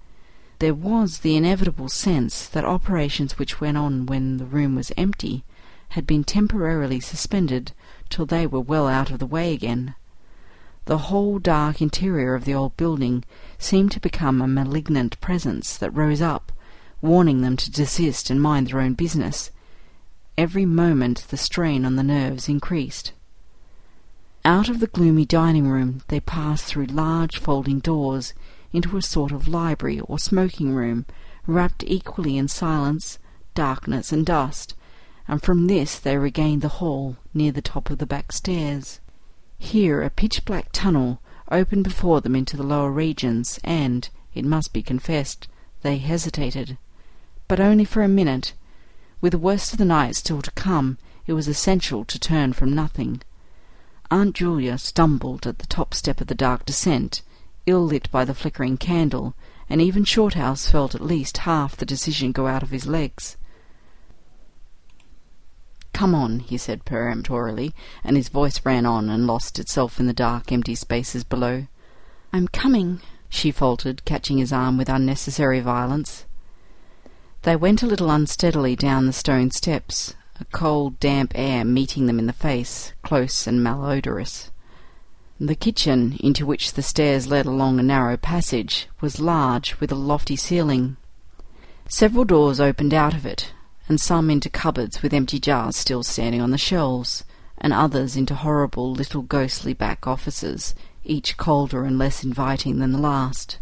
[0.57, 5.43] There was the inevitable sense that operations which went on when the room was empty
[5.89, 7.73] had been temporarily suspended
[8.09, 9.93] till they were well out of the way again.
[10.85, 13.23] The whole dark interior of the old building
[13.59, 16.51] seemed to become a malignant presence that rose up,
[17.03, 19.51] warning them to desist and mind their own business.
[20.39, 23.11] Every moment the strain on the nerves increased.
[24.47, 28.33] Out of the gloomy dining room they passed through large folding doors
[28.71, 31.05] into a sort of library or smoking room,
[31.45, 33.19] wrapped equally in silence,
[33.55, 34.73] darkness, and dust,
[35.27, 39.01] and from this they regained the hall near the top of the back stairs.
[39.57, 41.19] Here a pitch-black tunnel
[41.51, 45.49] opened before them into the lower regions, and, it must be confessed,
[45.81, 46.77] they hesitated.
[47.49, 48.53] But only for a minute.
[49.19, 52.73] With the worst of the night still to come, it was essential to turn from
[52.73, 53.21] nothing.
[54.09, 57.21] Aunt Julia stumbled at the top step of the dark descent,
[57.65, 59.33] ill lit by the flickering candle,
[59.69, 63.35] and even Shorthouse felt at least half the decision go out of his legs.
[65.91, 70.13] Come on, he said peremptorily, and his voice ran on and lost itself in the
[70.13, 71.67] dark, empty spaces below.
[72.31, 76.25] I'm coming, she faltered, catching his arm with unnecessary violence.
[77.41, 82.19] They went a little unsteadily down the stone steps, a cold, damp air meeting them
[82.19, 84.51] in the face, close and malodorous.
[85.39, 89.95] The kitchen, into which the stairs led along a narrow passage, was large, with a
[89.95, 90.97] lofty ceiling.
[91.87, 93.53] Several doors opened out of it,
[93.87, 97.23] and some into cupboards with empty jars still standing on the shelves,
[97.57, 102.97] and others into horrible little ghostly back offices, each colder and less inviting than the
[102.97, 103.59] last.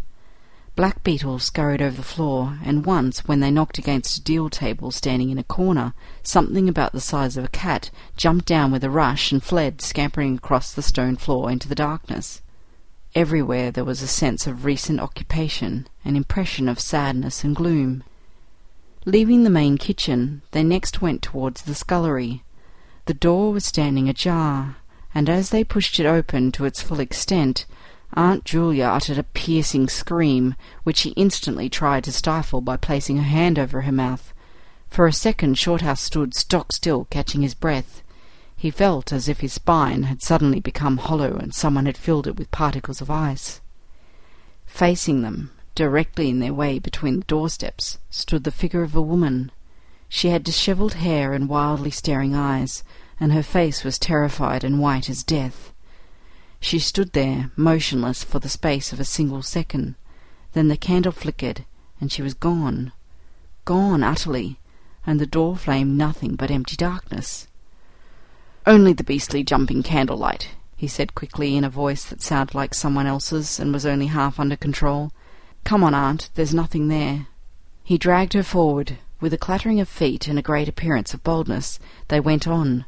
[0.76, 4.92] Black beetles scurried over the floor, and once, when they knocked against a deal table
[4.92, 8.90] standing in a corner, something about the size of a cat jumped down with a
[8.90, 12.42] rush and fled, scampering across the stone floor into the darkness.
[13.16, 18.04] Everywhere there was a sense of recent occupation, an impression of sadness and gloom.
[19.06, 22.44] Leaving the main kitchen, they next went towards the scullery.
[23.06, 24.76] The door was standing ajar,
[25.14, 27.66] and as they pushed it open to its full extent,
[28.14, 33.24] Aunt Julia uttered a piercing scream, which she instantly tried to stifle by placing her
[33.24, 34.34] hand over her mouth.
[34.90, 38.02] For a second Shorthouse stood stock still, catching his breath.
[38.56, 42.38] He felt as if his spine had suddenly become hollow and someone had filled it
[42.38, 43.60] with particles of ice.
[44.66, 49.52] Facing them, directly in their way between the doorsteps, stood the figure of a woman.
[50.08, 52.84] She had dishevelled hair and wildly staring eyes,
[53.20, 55.74] and her face was terrified and white as death.
[56.66, 59.94] She stood there, motionless for the space of a single second.
[60.54, 61.64] Then the candle flickered,
[62.02, 62.92] and she was gone.
[63.66, 64.58] Gone utterly,
[65.06, 67.46] and the door flamed nothing but empty darkness.
[68.66, 73.06] Only the beastly jumping candlelight, he said quickly in a voice that sounded like someone
[73.06, 75.12] else's and was only half under control.
[75.66, 77.28] Come on, aunt, there's nothing there.
[77.84, 78.98] He dragged her forward.
[79.22, 82.86] With a clattering of feet and a great appearance of boldness, they went on,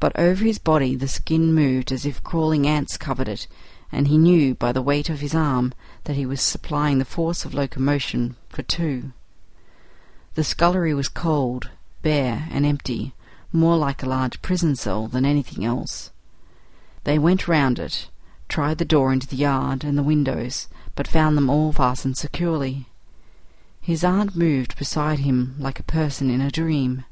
[0.00, 3.46] but over his body the skin moved as if crawling ants covered it,
[3.90, 5.72] and he knew by the weight of his arm
[6.04, 9.12] that he was supplying the force of locomotion for two.
[10.34, 11.70] The scullery was cold,
[12.02, 13.14] bare, and empty,
[13.52, 16.10] more like a large prison cell than anything else.
[17.04, 18.08] They went round it,
[18.48, 22.86] tried the door into the yard and the windows, but found them all fastened securely.
[23.80, 27.04] His aunt moved beside him like a person in a dream.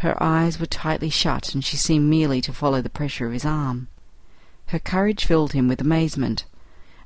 [0.00, 3.46] Her eyes were tightly shut, and she seemed merely to follow the pressure of his
[3.46, 3.88] arm.
[4.66, 6.44] Her courage filled him with amazement.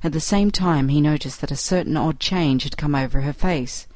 [0.03, 3.31] At the same time he noticed that a certain odd change had come over her
[3.31, 3.87] face,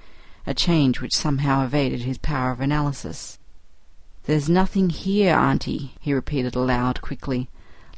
[0.48, 3.38] a change which somehow evaded his power of analysis.
[4.24, 7.50] "There's nothing here, auntie," he repeated aloud quickly.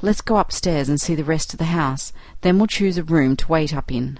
[0.02, 3.36] "Let's go upstairs and see the rest of the house, then we'll choose a room
[3.36, 4.18] to wait up in."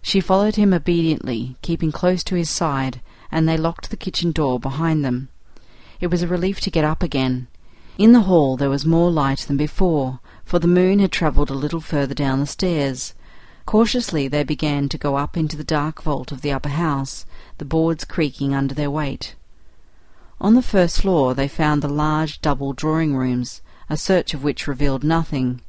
[0.00, 4.58] She followed him obediently, keeping close to his side, and they locked the kitchen door
[4.58, 5.28] behind them.
[6.00, 7.46] It was a relief to get up again.
[7.96, 11.54] In the hall there was more light than before, for the moon had travelled a
[11.54, 13.14] little further down the stairs.
[13.66, 17.24] Cautiously they began to go up into the dark vault of the upper house,
[17.58, 19.36] the boards creaking under their weight.
[20.40, 24.66] On the first floor they found the large double drawing rooms, a search of which
[24.66, 25.60] revealed nothing.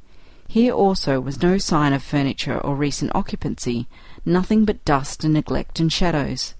[0.47, 3.87] Here also was no sign of furniture or recent occupancy,
[4.25, 6.54] nothing but dust and neglect and shadows.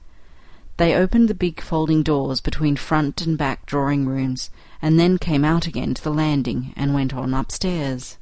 [0.78, 4.50] They opened the big folding doors between front and back drawing rooms,
[4.82, 8.18] and then came out again to the landing and went on upstairs.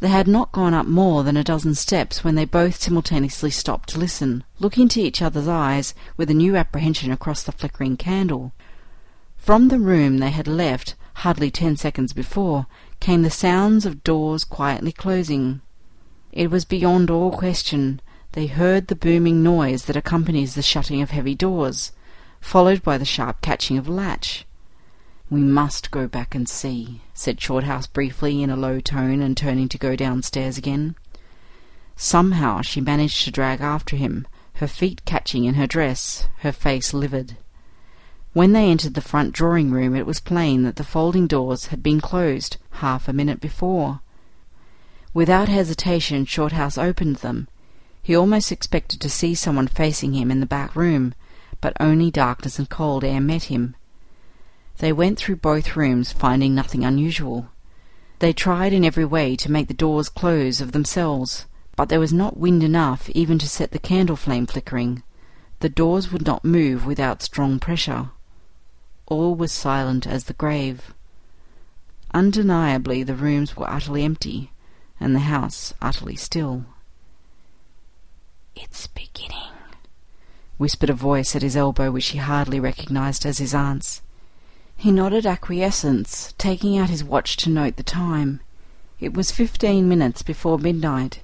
[0.00, 3.88] They had not gone up more than a dozen steps when they both simultaneously stopped
[3.90, 8.52] to listen, looking into each other's eyes with a new apprehension across the flickering candle.
[9.38, 12.66] From the room they had left, hardly ten seconds before,
[13.00, 15.62] came the sounds of doors quietly closing.
[16.32, 18.02] It was beyond all question
[18.36, 21.92] they heard the booming noise that accompanies the shutting of heavy doors,
[22.38, 24.44] followed by the sharp catching of latch.
[25.30, 29.70] "We must go back and see," said Shorthouse briefly in a low tone, and turning
[29.70, 30.96] to go downstairs again.
[31.96, 34.26] Somehow she managed to drag after him,
[34.56, 37.38] her feet catching in her dress, her face livid.
[38.34, 41.82] When they entered the front drawing room it was plain that the folding doors had
[41.82, 44.00] been closed half a minute before.
[45.14, 47.48] Without hesitation Shorthouse opened them.
[48.06, 51.12] He almost expected to see someone facing him in the back room,
[51.60, 53.74] but only darkness and cold air met him.
[54.78, 57.48] They went through both rooms, finding nothing unusual.
[58.20, 62.12] They tried in every way to make the doors close of themselves, but there was
[62.12, 65.02] not wind enough even to set the candle flame flickering.
[65.58, 68.10] The doors would not move without strong pressure.
[69.06, 70.94] All was silent as the grave.
[72.14, 74.52] Undeniably the rooms were utterly empty,
[75.00, 76.66] and the house utterly still.
[78.56, 79.52] It's beginning,
[80.56, 84.00] whispered a voice at his elbow which he hardly recognized as his aunt's.
[84.76, 88.40] He nodded acquiescence, taking out his watch to note the time.
[88.98, 91.20] It was fifteen minutes before midnight.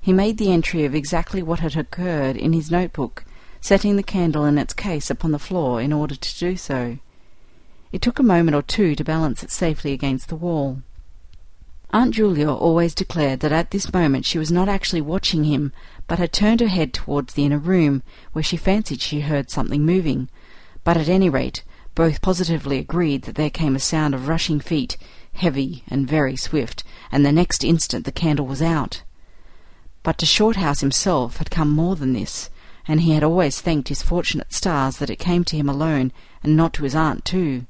[0.00, 3.24] He made the entry of exactly what had occurred in his notebook,
[3.60, 6.98] setting the candle in its case upon the floor in order to do so.
[7.90, 10.82] It took a moment or two to balance it safely against the wall.
[11.90, 15.72] Aunt Julia always declared that at this moment she was not actually watching him,
[16.06, 18.02] but had turned her head towards the inner room,
[18.32, 20.28] where she fancied she heard something moving.
[20.84, 24.96] But at any rate, both positively agreed that there came a sound of rushing feet,
[25.32, 29.02] heavy and very swift, and the next instant the candle was out.
[30.02, 32.50] But to Shorthouse himself had come more than this,
[32.86, 36.56] and he had always thanked his fortunate stars that it came to him alone, and
[36.56, 37.66] not to his aunt too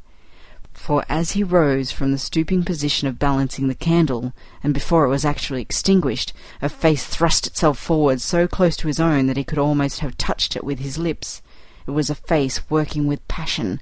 [0.77, 5.09] for as he rose from the stooping position of balancing the candle, and before it
[5.09, 9.45] was actually extinguished, a face thrust itself forward so close to his own that he
[9.45, 11.43] could almost have touched it with his lips.
[11.87, 13.81] It was a face working with passion,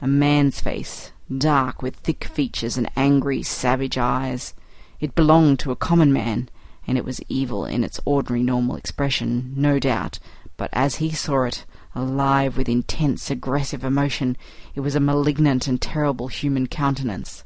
[0.00, 4.54] a man's face, dark with thick features and angry, savage eyes.
[5.00, 6.48] It belonged to a common man,
[6.86, 10.18] and it was evil in its ordinary normal expression, no doubt,
[10.56, 11.64] but as he saw it,
[11.96, 14.36] alive with intense, aggressive emotion,
[14.74, 17.42] it was a malignant and terrible human countenance.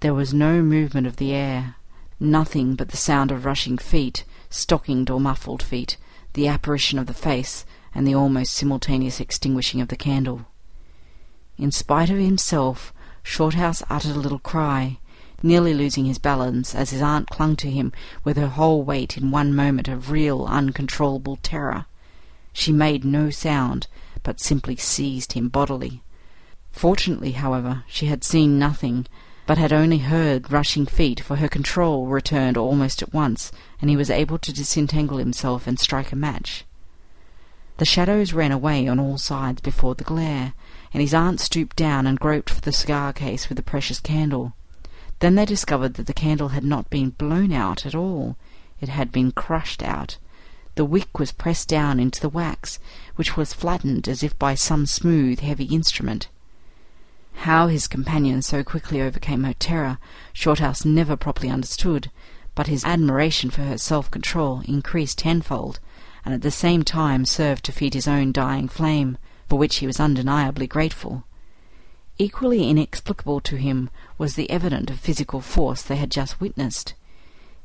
[0.00, 1.76] There was no movement of the air,
[2.18, 5.96] nothing but the sound of rushing feet, stockinged or muffled feet,
[6.32, 7.64] the apparition of the face,
[7.94, 10.46] and the almost simultaneous extinguishing of the candle.
[11.56, 12.92] In spite of himself,
[13.22, 14.98] Shorthouse uttered a little cry,
[15.42, 17.92] nearly losing his balance as his aunt clung to him
[18.24, 21.86] with her whole weight in one moment of real, uncontrollable terror.
[22.52, 23.86] She made no sound,
[24.22, 26.02] but simply seized him bodily.
[26.72, 29.06] Fortunately, however, she had seen nothing,
[29.46, 33.96] but had only heard rushing feet, for her control returned almost at once, and he
[33.96, 36.64] was able to disentangle himself and strike a match.
[37.76, 40.52] The shadows ran away on all sides before the glare,
[40.92, 44.54] and his aunt stooped down and groped for the cigar case with the precious candle.
[45.20, 48.36] Then they discovered that the candle had not been blown out at all;
[48.80, 50.18] it had been crushed out.
[50.76, 52.78] The wick was pressed down into the wax,
[53.16, 56.28] which was flattened as if by some smooth, heavy instrument.
[57.32, 59.98] How his companion so quickly overcame her terror,
[60.32, 62.10] Shorthouse never properly understood,
[62.54, 65.80] but his admiration for her self-control increased tenfold,
[66.24, 69.16] and at the same time served to feed his own dying flame,
[69.48, 71.24] for which he was undeniably grateful.
[72.18, 76.92] Equally inexplicable to him was the evident of physical force they had just witnessed.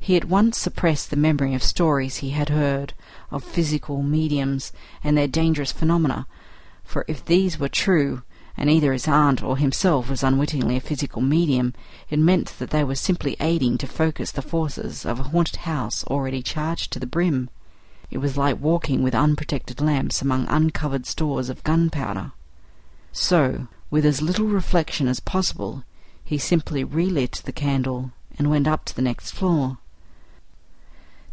[0.06, 2.94] He at once suppressed the memory of stories he had heard
[3.32, 6.28] of physical mediums and their dangerous phenomena,
[6.84, 8.22] for if these were true,
[8.56, 11.74] and either his aunt or himself was unwittingly a physical medium,
[12.08, 16.04] it meant that they were simply aiding to focus the forces of a haunted house
[16.04, 17.50] already charged to the brim.
[18.08, 22.30] It was like walking with unprotected lamps among uncovered stores of gunpowder.
[23.10, 25.82] So, with as little reflection as possible,
[26.22, 29.78] he simply relit the candle and went up to the next floor.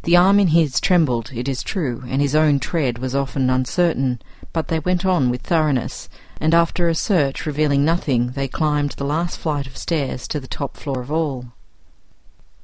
[0.04, 4.22] The arm in his trembled, it is true, and his own tread was often uncertain,
[4.52, 6.10] but they went on with thoroughness,
[6.42, 10.48] and after a search revealing nothing, they climbed the last flight of stairs to the
[10.48, 11.54] top floor of all.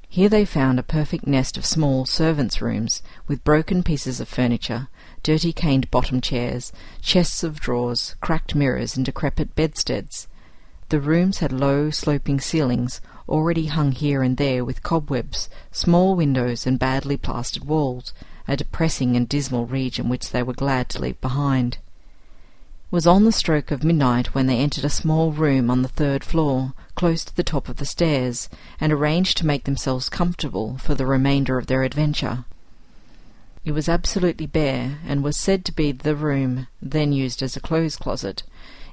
[0.06, 4.88] Here they found a perfect nest of small servants' rooms, with broken pieces of furniture,
[5.22, 10.28] dirty caned bottom chairs, chests of drawers, cracked mirrors, and decrepit bedsteads.
[10.90, 13.00] The rooms had low, sloping ceilings,
[13.30, 18.12] already hung here and there with cobwebs, small windows, and badly plastered walls,
[18.48, 21.74] a depressing and dismal region which they were glad to leave behind.
[21.74, 25.88] It was on the stroke of midnight when they entered a small room on the
[25.88, 28.48] third floor, close to the top of the stairs,
[28.80, 32.44] and arranged to make themselves comfortable for the remainder of their adventure.
[33.64, 37.60] It was absolutely bare, and was said to be the room, then used as a
[37.60, 38.42] clothes closet,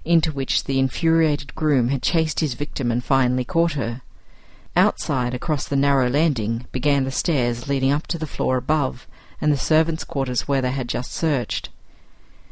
[0.06, 4.02] into which the infuriated groom had chased his victim and finally caught her.
[4.78, 9.08] Outside, across the narrow landing, began the stairs leading up to the floor above,
[9.42, 11.70] and the servants' quarters where they had just searched.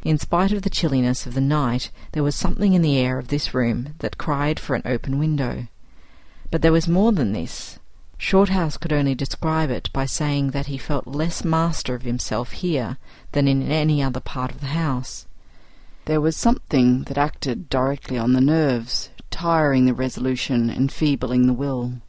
[0.04, 3.28] In spite of the chilliness of the night, there was something in the air of
[3.28, 5.68] this room that cried for an open window.
[6.50, 7.78] But there was more than this.
[8.18, 12.98] Shorthouse could only describe it by saying that he felt less master of himself here
[13.34, 15.28] than in any other part of the house.
[16.06, 22.02] There was something that acted directly on the nerves, tiring the resolution, enfeebling the will.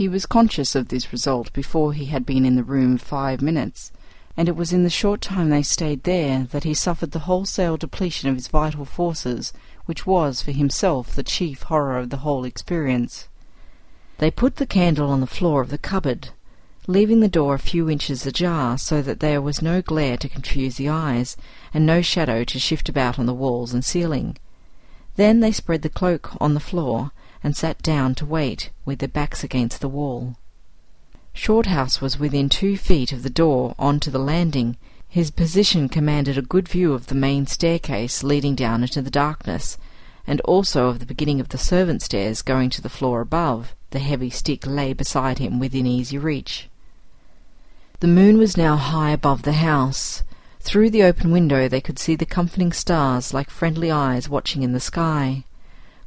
[0.00, 3.92] He was conscious of this result before he had been in the room five minutes,
[4.34, 7.76] and it was in the short time they stayed there that he suffered the wholesale
[7.76, 9.52] depletion of his vital forces,
[9.84, 13.28] which was, for himself, the chief horror of the whole experience.
[14.16, 16.30] They put the candle on the floor of the cupboard,
[16.86, 20.76] leaving the door a few inches ajar so that there was no glare to confuse
[20.76, 21.36] the eyes,
[21.74, 24.38] and no shadow to shift about on the walls and ceiling.
[25.16, 27.12] Then they spread the cloak on the floor,
[27.42, 30.36] and sat down to wait, with their backs against the wall.
[31.32, 34.76] Shorthouse was within two feet of the door on to the landing.
[35.08, 39.78] His position commanded a good view of the main staircase leading down into the darkness,
[40.26, 43.74] and also of the beginning of the servant stairs going to the floor above.
[43.90, 46.68] The heavy stick lay beside him within easy reach.
[48.00, 50.22] The moon was now high above the house.
[50.60, 54.72] Through the open window they could see the comforting stars like friendly eyes watching in
[54.72, 55.44] the sky.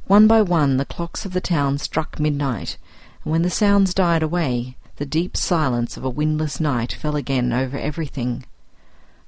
[0.06, 2.76] One by one the clocks of the town struck midnight,
[3.24, 7.54] and when the sounds died away, the deep silence of a windless night fell again
[7.54, 8.44] over everything.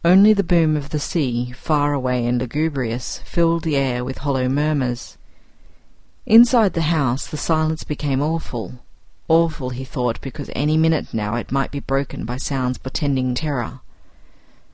[0.05, 4.51] Only the boom of the sea, far away and lugubrious, filled the air with hollow
[4.51, 5.17] murmurs.
[6.27, 8.75] Inside the house the silence became awful.
[9.29, 13.81] Awful, he thought, because any minute now it might be broken by sounds portending terror.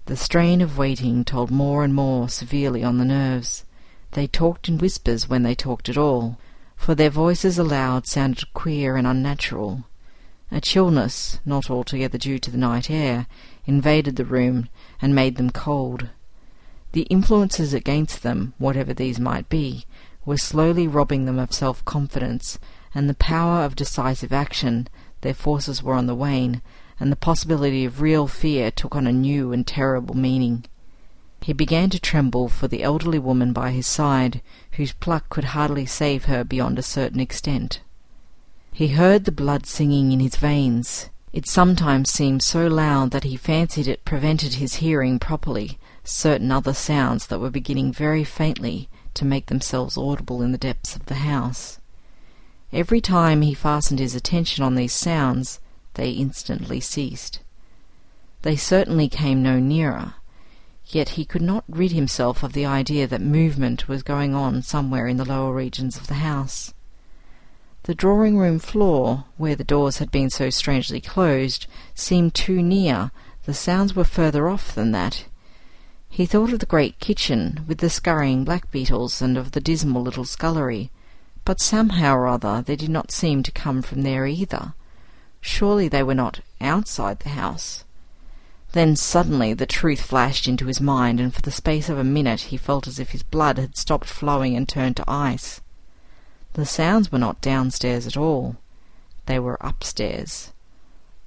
[0.07, 3.65] The strain of waiting told more and more severely on the nerves.
[4.13, 6.39] They talked in whispers when they talked at all,
[6.77, 9.85] for their voices aloud sounded queer and unnatural.
[10.51, 13.27] A chillness, not altogether due to the night air,
[13.65, 14.69] invaded the room
[15.01, 16.11] and made them cold.
[16.93, 19.87] The influences against them, whatever these might be,
[20.27, 22.59] were slowly robbing them of self-confidence
[22.95, 24.89] and the power of decisive action.
[25.23, 26.61] Their forces were on the wane,
[27.01, 30.67] and the possibility of real fear took on a new and terrible meaning.
[31.43, 34.41] He began to tremble for the elderly woman by his side,
[34.73, 37.81] whose pluck could hardly save her beyond a certain extent.
[38.73, 41.11] He heard the blood singing in his veins.
[41.33, 46.75] It sometimes seemed so loud that he fancied it prevented his hearing properly certain other
[46.75, 51.17] sounds that were beginning very faintly to make themselves audible in the depths of the
[51.17, 51.79] house.
[52.73, 55.61] Every time he fastened his attention on these sounds,
[55.95, 57.41] they instantly ceased.
[58.43, 60.15] They certainly came no nearer,
[60.95, 65.07] yet he could not rid himself of the idea that movement was going on somewhere
[65.07, 66.75] in the lower regions of the house.
[67.85, 73.11] The drawing room floor, where the doors had been so strangely closed, seemed too near,
[73.45, 75.25] the sounds were further off than that.
[76.09, 80.03] He thought of the great kitchen, with the scurrying black beetles, and of the dismal
[80.03, 80.91] little scullery.
[81.45, 84.75] But somehow or other they did not seem to come from there either.
[85.41, 87.85] Surely they were not outside the house.
[88.73, 92.41] Then suddenly the truth flashed into his mind, and for the space of a minute
[92.43, 95.61] he felt as if his blood had stopped flowing and turned to ice.
[96.55, 98.57] The sounds were not downstairs at all.
[99.27, 100.53] They were upstairs.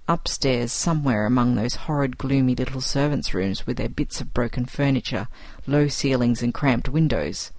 [0.07, 5.27] Upstairs, somewhere among those horrid gloomy little servants' rooms with their bits of broken furniture,
[5.67, 7.51] low ceilings, and cramped windows.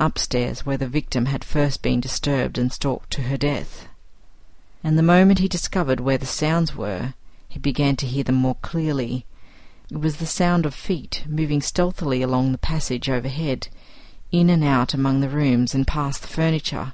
[0.00, 3.88] Upstairs, where the victim had first been disturbed and stalked to her death.
[4.82, 7.14] And the moment he discovered where the sounds were,
[7.48, 9.24] he began to hear them more clearly.
[9.90, 13.68] It was the sound of feet moving stealthily along the passage overhead,
[14.30, 16.92] in and out among the rooms and past the furniture.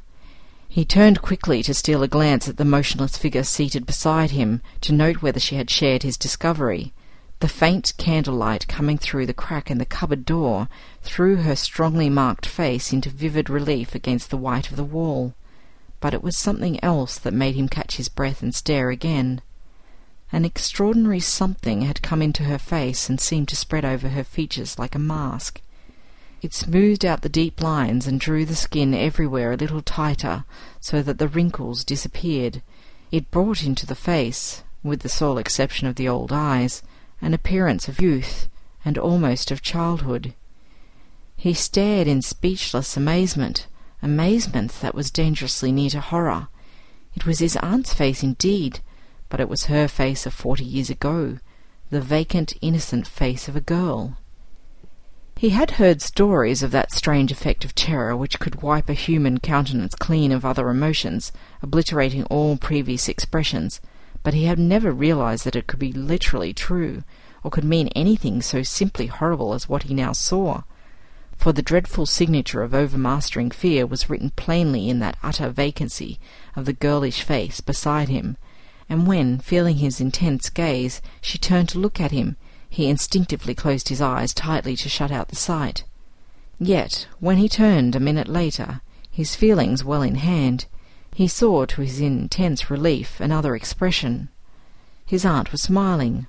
[0.68, 4.92] He turned quickly to steal a glance at the motionless figure seated beside him, to
[4.92, 6.92] note whether she had shared his discovery.
[7.40, 10.68] The faint candlelight coming through the crack in the cupboard door
[11.02, 15.34] threw her strongly marked face into vivid relief against the white of the wall.
[16.00, 19.42] But it was something else that made him catch his breath and stare again.
[20.34, 24.80] An extraordinary something had come into her face and seemed to spread over her features
[24.80, 25.60] like a mask.
[26.42, 30.44] It smoothed out the deep lines and drew the skin everywhere a little tighter,
[30.80, 32.62] so that the wrinkles disappeared.
[33.12, 36.82] It brought into the face, with the sole exception of the old eyes,
[37.22, 38.48] an appearance of youth
[38.84, 40.34] and almost of childhood.
[41.36, 43.68] He stared in speechless amazement,
[44.02, 46.48] amazement that was dangerously near to horror.
[47.14, 48.80] It was his aunt's face indeed,
[49.34, 51.40] but it was her face of forty years ago,
[51.90, 54.16] the vacant, innocent face of a girl.
[55.34, 59.40] He had heard stories of that strange effect of terror which could wipe a human
[59.40, 61.32] countenance clean of other emotions,
[61.62, 63.80] obliterating all previous expressions,
[64.22, 67.02] but he had never realized that it could be literally true,
[67.42, 70.62] or could mean anything so simply horrible as what he now saw.
[71.36, 76.20] For the dreadful signature of overmastering fear was written plainly in that utter vacancy
[76.54, 78.36] of the girlish face beside him,
[78.88, 82.36] and when, feeling his intense gaze, she turned to look at him,
[82.68, 85.84] he instinctively closed his eyes tightly to shut out the sight.
[86.58, 88.80] Yet, when he turned a minute later,
[89.10, 90.66] his feelings well in hand,
[91.14, 94.28] he saw to his intense relief another expression.
[95.06, 96.26] His aunt was smiling,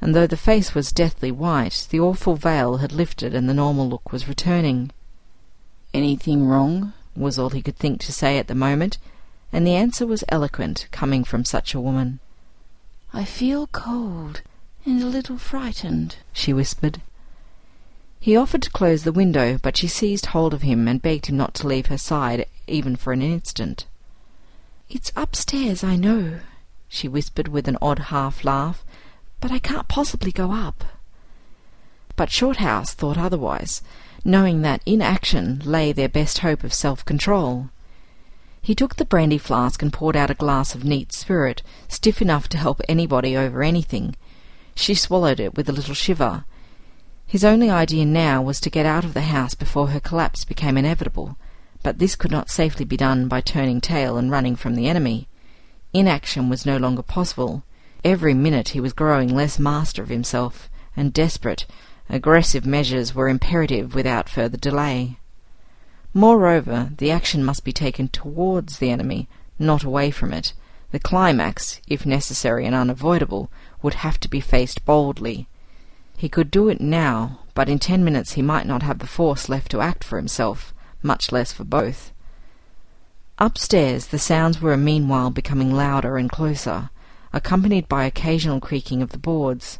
[0.00, 3.88] and though the face was deathly white, the awful veil had lifted and the normal
[3.88, 4.90] look was returning.
[5.94, 6.92] Anything wrong?
[7.16, 8.98] was all he could think to say at the moment,
[9.52, 12.20] and the answer was eloquent, coming from such a woman.
[13.12, 14.42] I feel cold
[14.84, 17.00] and a little frightened, she whispered.
[18.20, 21.36] He offered to close the window, but she seized hold of him and begged him
[21.36, 23.86] not to leave her side even for an instant.
[24.90, 26.40] It's upstairs, I know,
[26.88, 28.84] she whispered with an odd half laugh,
[29.40, 30.84] but I can't possibly go up.
[32.16, 33.82] But Shorthouse thought otherwise,
[34.24, 37.70] knowing that in action lay their best hope of self-control.
[38.60, 42.48] He took the brandy flask and poured out a glass of neat spirit, stiff enough
[42.48, 44.14] to help anybody over anything.
[44.74, 46.44] She swallowed it with a little shiver.
[47.26, 50.78] His only idea now was to get out of the house before her collapse became
[50.78, 51.36] inevitable,
[51.82, 55.28] but this could not safely be done by turning tail and running from the enemy.
[55.92, 57.64] Inaction was no longer possible.
[58.04, 61.66] Every minute he was growing less master of himself, and desperate,
[62.08, 65.18] aggressive measures were imperative without further delay.
[66.18, 70.52] Moreover, the action must be taken towards the enemy, not away from it.
[70.90, 73.52] The climax, if necessary and unavoidable,
[73.82, 75.46] would have to be faced boldly.
[76.16, 79.48] He could do it now, but in ten minutes he might not have the force
[79.48, 82.10] left to act for himself, much less for both.
[83.38, 86.90] Upstairs the sounds were meanwhile becoming louder and closer,
[87.32, 89.78] accompanied by occasional creaking of the boards.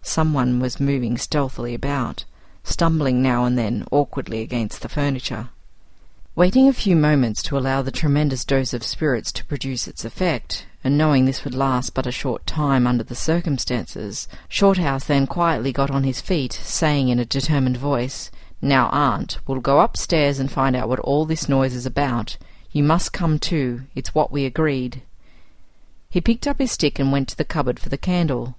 [0.00, 2.24] Someone was moving stealthily about,
[2.62, 5.48] stumbling now and then awkwardly against the furniture.
[6.34, 10.64] Waiting a few moments to allow the tremendous dose of spirits to produce its effect,
[10.82, 15.72] and knowing this would last but a short time under the circumstances, Shorthouse then quietly
[15.72, 18.30] got on his feet, saying in a determined voice,
[18.62, 22.38] "Now, aunt, we'll go upstairs and find out what all this noise is about.
[22.70, 23.82] You must come too.
[23.94, 25.02] It's what we agreed."
[26.08, 28.56] He picked up his stick and went to the cupboard for the candle.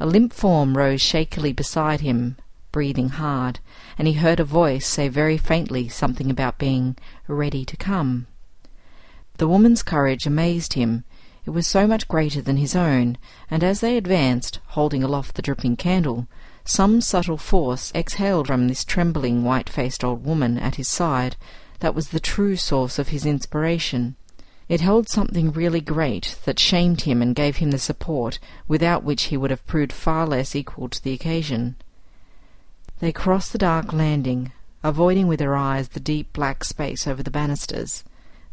[0.00, 2.38] A limp form rose shakily beside him,
[2.74, 3.60] breathing hard,
[3.96, 6.96] and he heard a voice say very faintly something about being
[7.28, 8.26] ready to come.
[9.38, 11.04] The woman's courage amazed him.
[11.46, 13.16] It was so much greater than his own,
[13.48, 16.26] and as they advanced, holding aloft the dripping candle,
[16.64, 21.36] some subtle force exhaled from this trembling, white-faced old woman at his side
[21.78, 24.16] that was the true source of his inspiration.
[24.68, 29.24] It held something really great that shamed him and gave him the support without which
[29.24, 31.76] he would have proved far less equal to the occasion.
[33.04, 34.52] They crossed the dark landing,
[34.82, 38.02] avoiding with their eyes the deep black space over the banisters.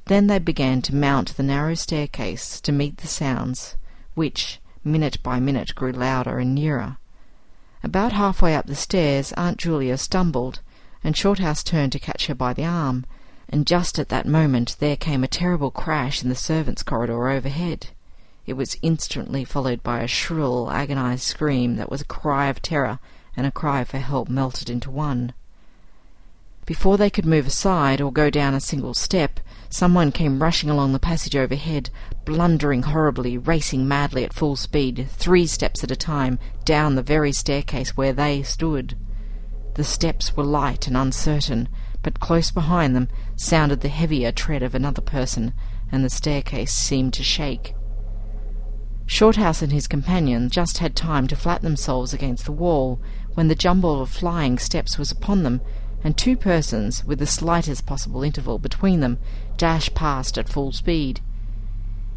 [0.07, 3.77] Then they began to mount the narrow staircase to meet the sounds,
[4.13, 6.97] which, minute by minute, grew louder and nearer.
[7.81, 10.59] About halfway up the stairs Aunt Julia stumbled,
[11.01, 13.05] and Shorthouse turned to catch her by the arm,
[13.47, 17.87] and just at that moment there came a terrible crash in the servants' corridor overhead.
[18.45, 22.99] It was instantly followed by a shrill, agonized scream that was a cry of terror
[23.35, 25.33] and a cry for help melted into one.
[26.65, 30.93] Before they could move aside or go down a single step, someone came rushing along
[30.93, 31.89] the passage overhead,
[32.23, 37.31] blundering horribly, racing madly at full speed, three steps at a time, down the very
[37.31, 38.95] staircase where they stood.
[39.73, 41.67] The steps were light and uncertain,
[42.03, 45.53] but close behind them sounded the heavier tread of another person,
[45.91, 47.73] and the staircase seemed to shake.
[49.13, 52.99] Shorthouse and his companion just had time to flatten themselves against the wall
[53.35, 55.59] when the jumble of flying steps was upon them,
[56.01, 59.19] and two persons, with the slightest possible interval between them,
[59.57, 61.19] dashed past at full speed.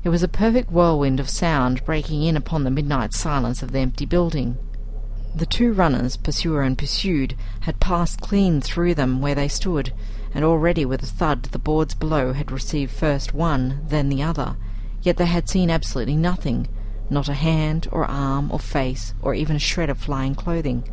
[0.03, 3.80] It was a perfect whirlwind of sound breaking in upon the midnight silence of the
[3.80, 4.57] empty building.
[5.34, 9.92] The two runners, pursuer and pursued, had passed clean through them where they stood,
[10.32, 14.57] and already with a thud the boards below had received first one, then the other,
[15.03, 16.66] yet they had seen absolutely nothing,
[17.11, 20.88] not a hand or arm or face or even a shred of flying clothing.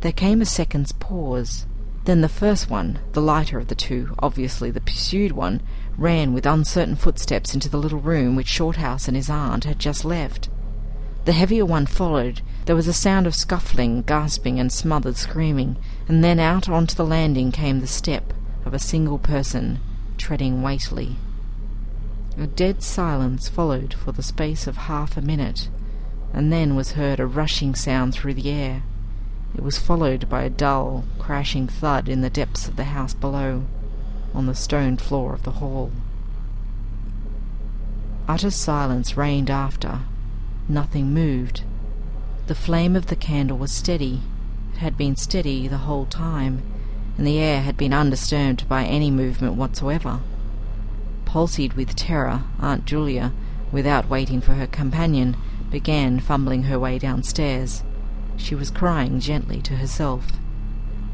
[0.00, 1.66] There came a second's pause.
[2.04, 5.62] Then the first one, the lighter of the two, obviously the pursued one,
[5.96, 10.04] ran with uncertain footsteps into the little room which Shorthouse and his aunt had just
[10.04, 10.48] left.
[11.24, 12.40] The heavier one followed.
[12.64, 15.76] There was a sound of scuffling, gasping, and smothered screaming,
[16.08, 18.32] and then out onto the landing came the step
[18.64, 19.78] of a single person,
[20.18, 21.16] treading weightily.
[22.38, 25.68] A dead silence followed for the space of half a minute,
[26.32, 28.82] and then was heard a rushing sound through the air.
[29.54, 33.64] It was followed by a dull, crashing thud in the depths of the house below,
[34.34, 35.92] on the stone floor of the hall.
[38.26, 40.00] Utter silence reigned after.
[40.70, 41.64] Nothing moved.
[42.46, 44.22] The flame of the candle was steady.
[44.72, 46.62] It had been steady the whole time,
[47.18, 50.20] and the air had been undisturbed by any movement whatsoever.
[51.32, 53.32] Palsied with terror, Aunt Julia,
[53.72, 55.34] without waiting for her companion,
[55.70, 57.82] began fumbling her way downstairs.
[58.36, 60.26] She was crying gently to herself,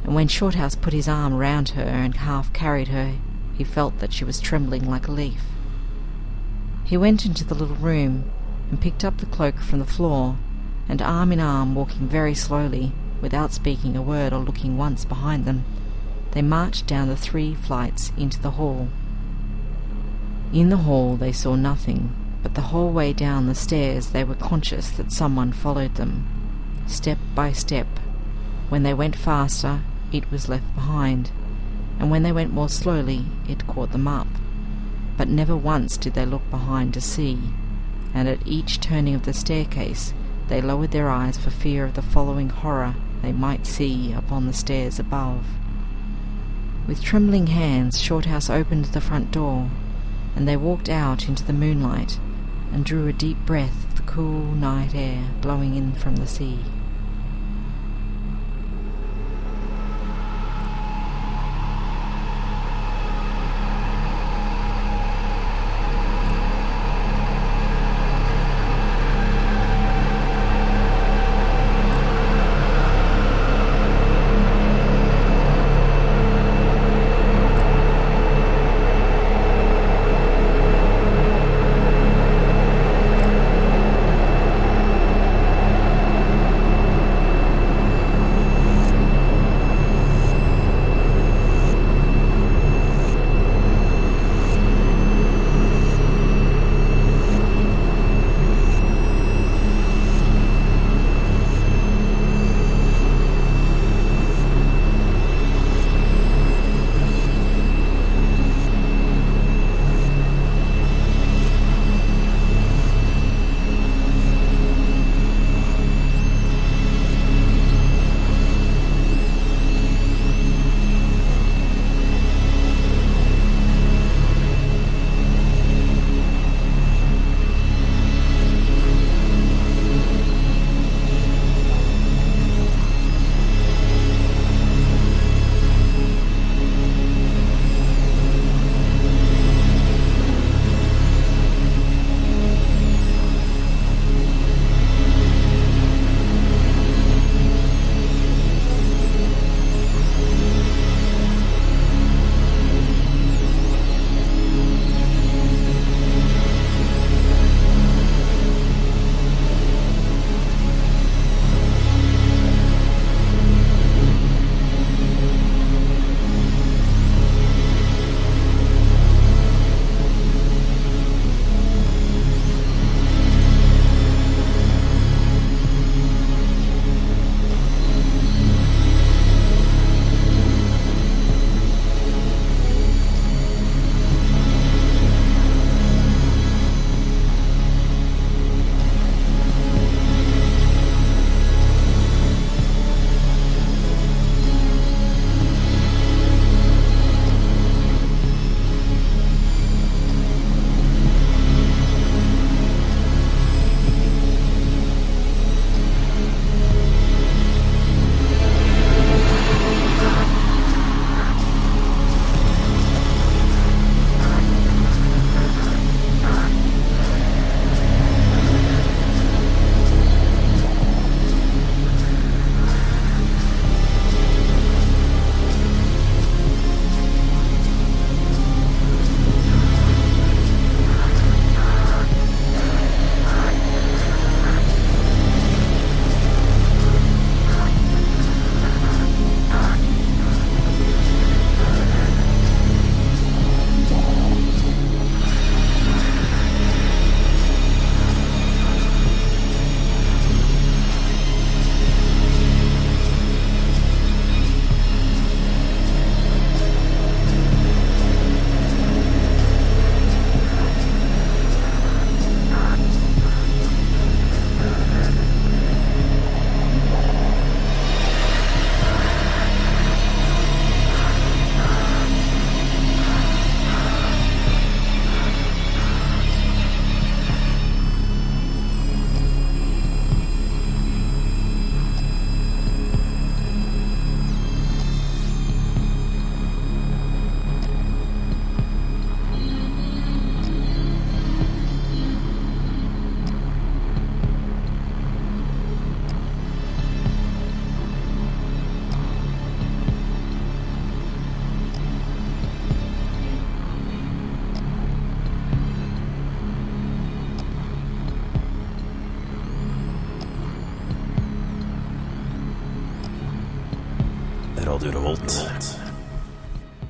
[0.02, 3.14] and when Shorthouse put his arm round her and half carried her,
[3.54, 5.44] he felt that she was trembling like a leaf.
[6.82, 8.28] He went into the little room
[8.70, 10.36] and picked up the cloak from the floor,
[10.88, 12.90] and arm in arm, walking very slowly,
[13.20, 15.64] without speaking a word or looking once behind them,
[16.32, 18.88] they marched down the three flights into the hall.
[20.52, 24.34] In the hall they saw nothing, but the whole way down the stairs they were
[24.34, 26.26] conscious that someone followed them,
[26.86, 27.86] step by step.
[28.70, 29.80] When they went faster,
[30.10, 31.30] it was left behind,
[31.98, 34.26] and when they went more slowly, it caught them up.
[35.18, 37.38] But never once did they look behind to see,
[38.14, 40.14] and at each turning of the staircase
[40.48, 44.54] they lowered their eyes for fear of the following horror they might see upon the
[44.54, 45.44] stairs above.
[46.86, 49.68] With trembling hands, Shorthouse opened the front door,
[50.38, 52.16] and they walked out into the moonlight
[52.72, 56.60] and drew a deep breath of the cool night air blowing in from the sea.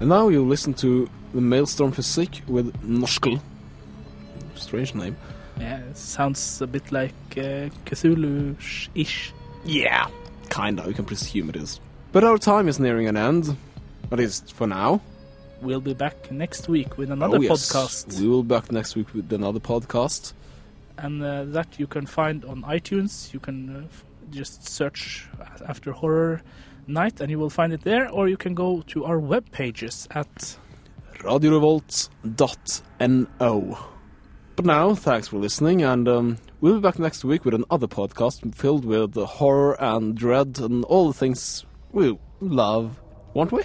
[0.09, 3.40] Now you listen to the Maelstrom Physique with Norskel.
[4.54, 5.16] Strange name.
[5.61, 9.32] Yeah, sounds a bit like uh, Cthulhu-ish.
[9.64, 10.06] Yeah,
[10.50, 10.84] kinda.
[10.86, 11.80] You can presume it is.
[12.12, 13.56] But our time is nearing an end.
[14.11, 15.00] At least for now.
[15.61, 17.50] We'll be back next week with another Oh, yes.
[17.72, 18.20] podcast.
[18.20, 20.32] We will be back next week with another podcast.
[20.96, 23.32] and uh, that you can find on iTunes.
[23.32, 25.28] You can uh, f- just search
[25.68, 26.42] after Horror
[26.89, 30.09] Night and you will find it there, or you can go to our web pages
[30.11, 30.57] at.
[31.18, 33.78] radiorevolt.no.
[34.57, 38.53] But now, thanks for listening, and um, we'll be back next week with another podcast
[38.55, 43.01] filled with horror and dread and all the things we love,
[43.34, 43.62] won't we?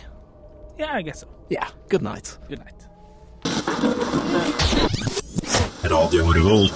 [0.78, 1.28] Yeah, I guess so.
[1.50, 1.68] Yeah.
[1.90, 2.38] Good night.
[2.48, 2.74] Good night.
[5.84, 6.72] Radio Revolt.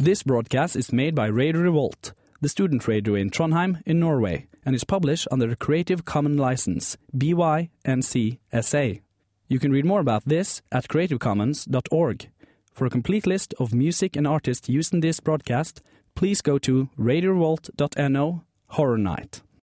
[0.00, 4.74] This broadcast is made by Radio Revolt, the student radio in Trondheim in Norway, and
[4.74, 9.00] is published under the Creative Commons license BY-NC-SA.
[9.48, 12.28] You can read more about this at creativecommons.org.
[12.72, 15.80] For a complete list of music and artists used in this broadcast,
[16.16, 19.42] please go to radiorevolt.no Horror Night.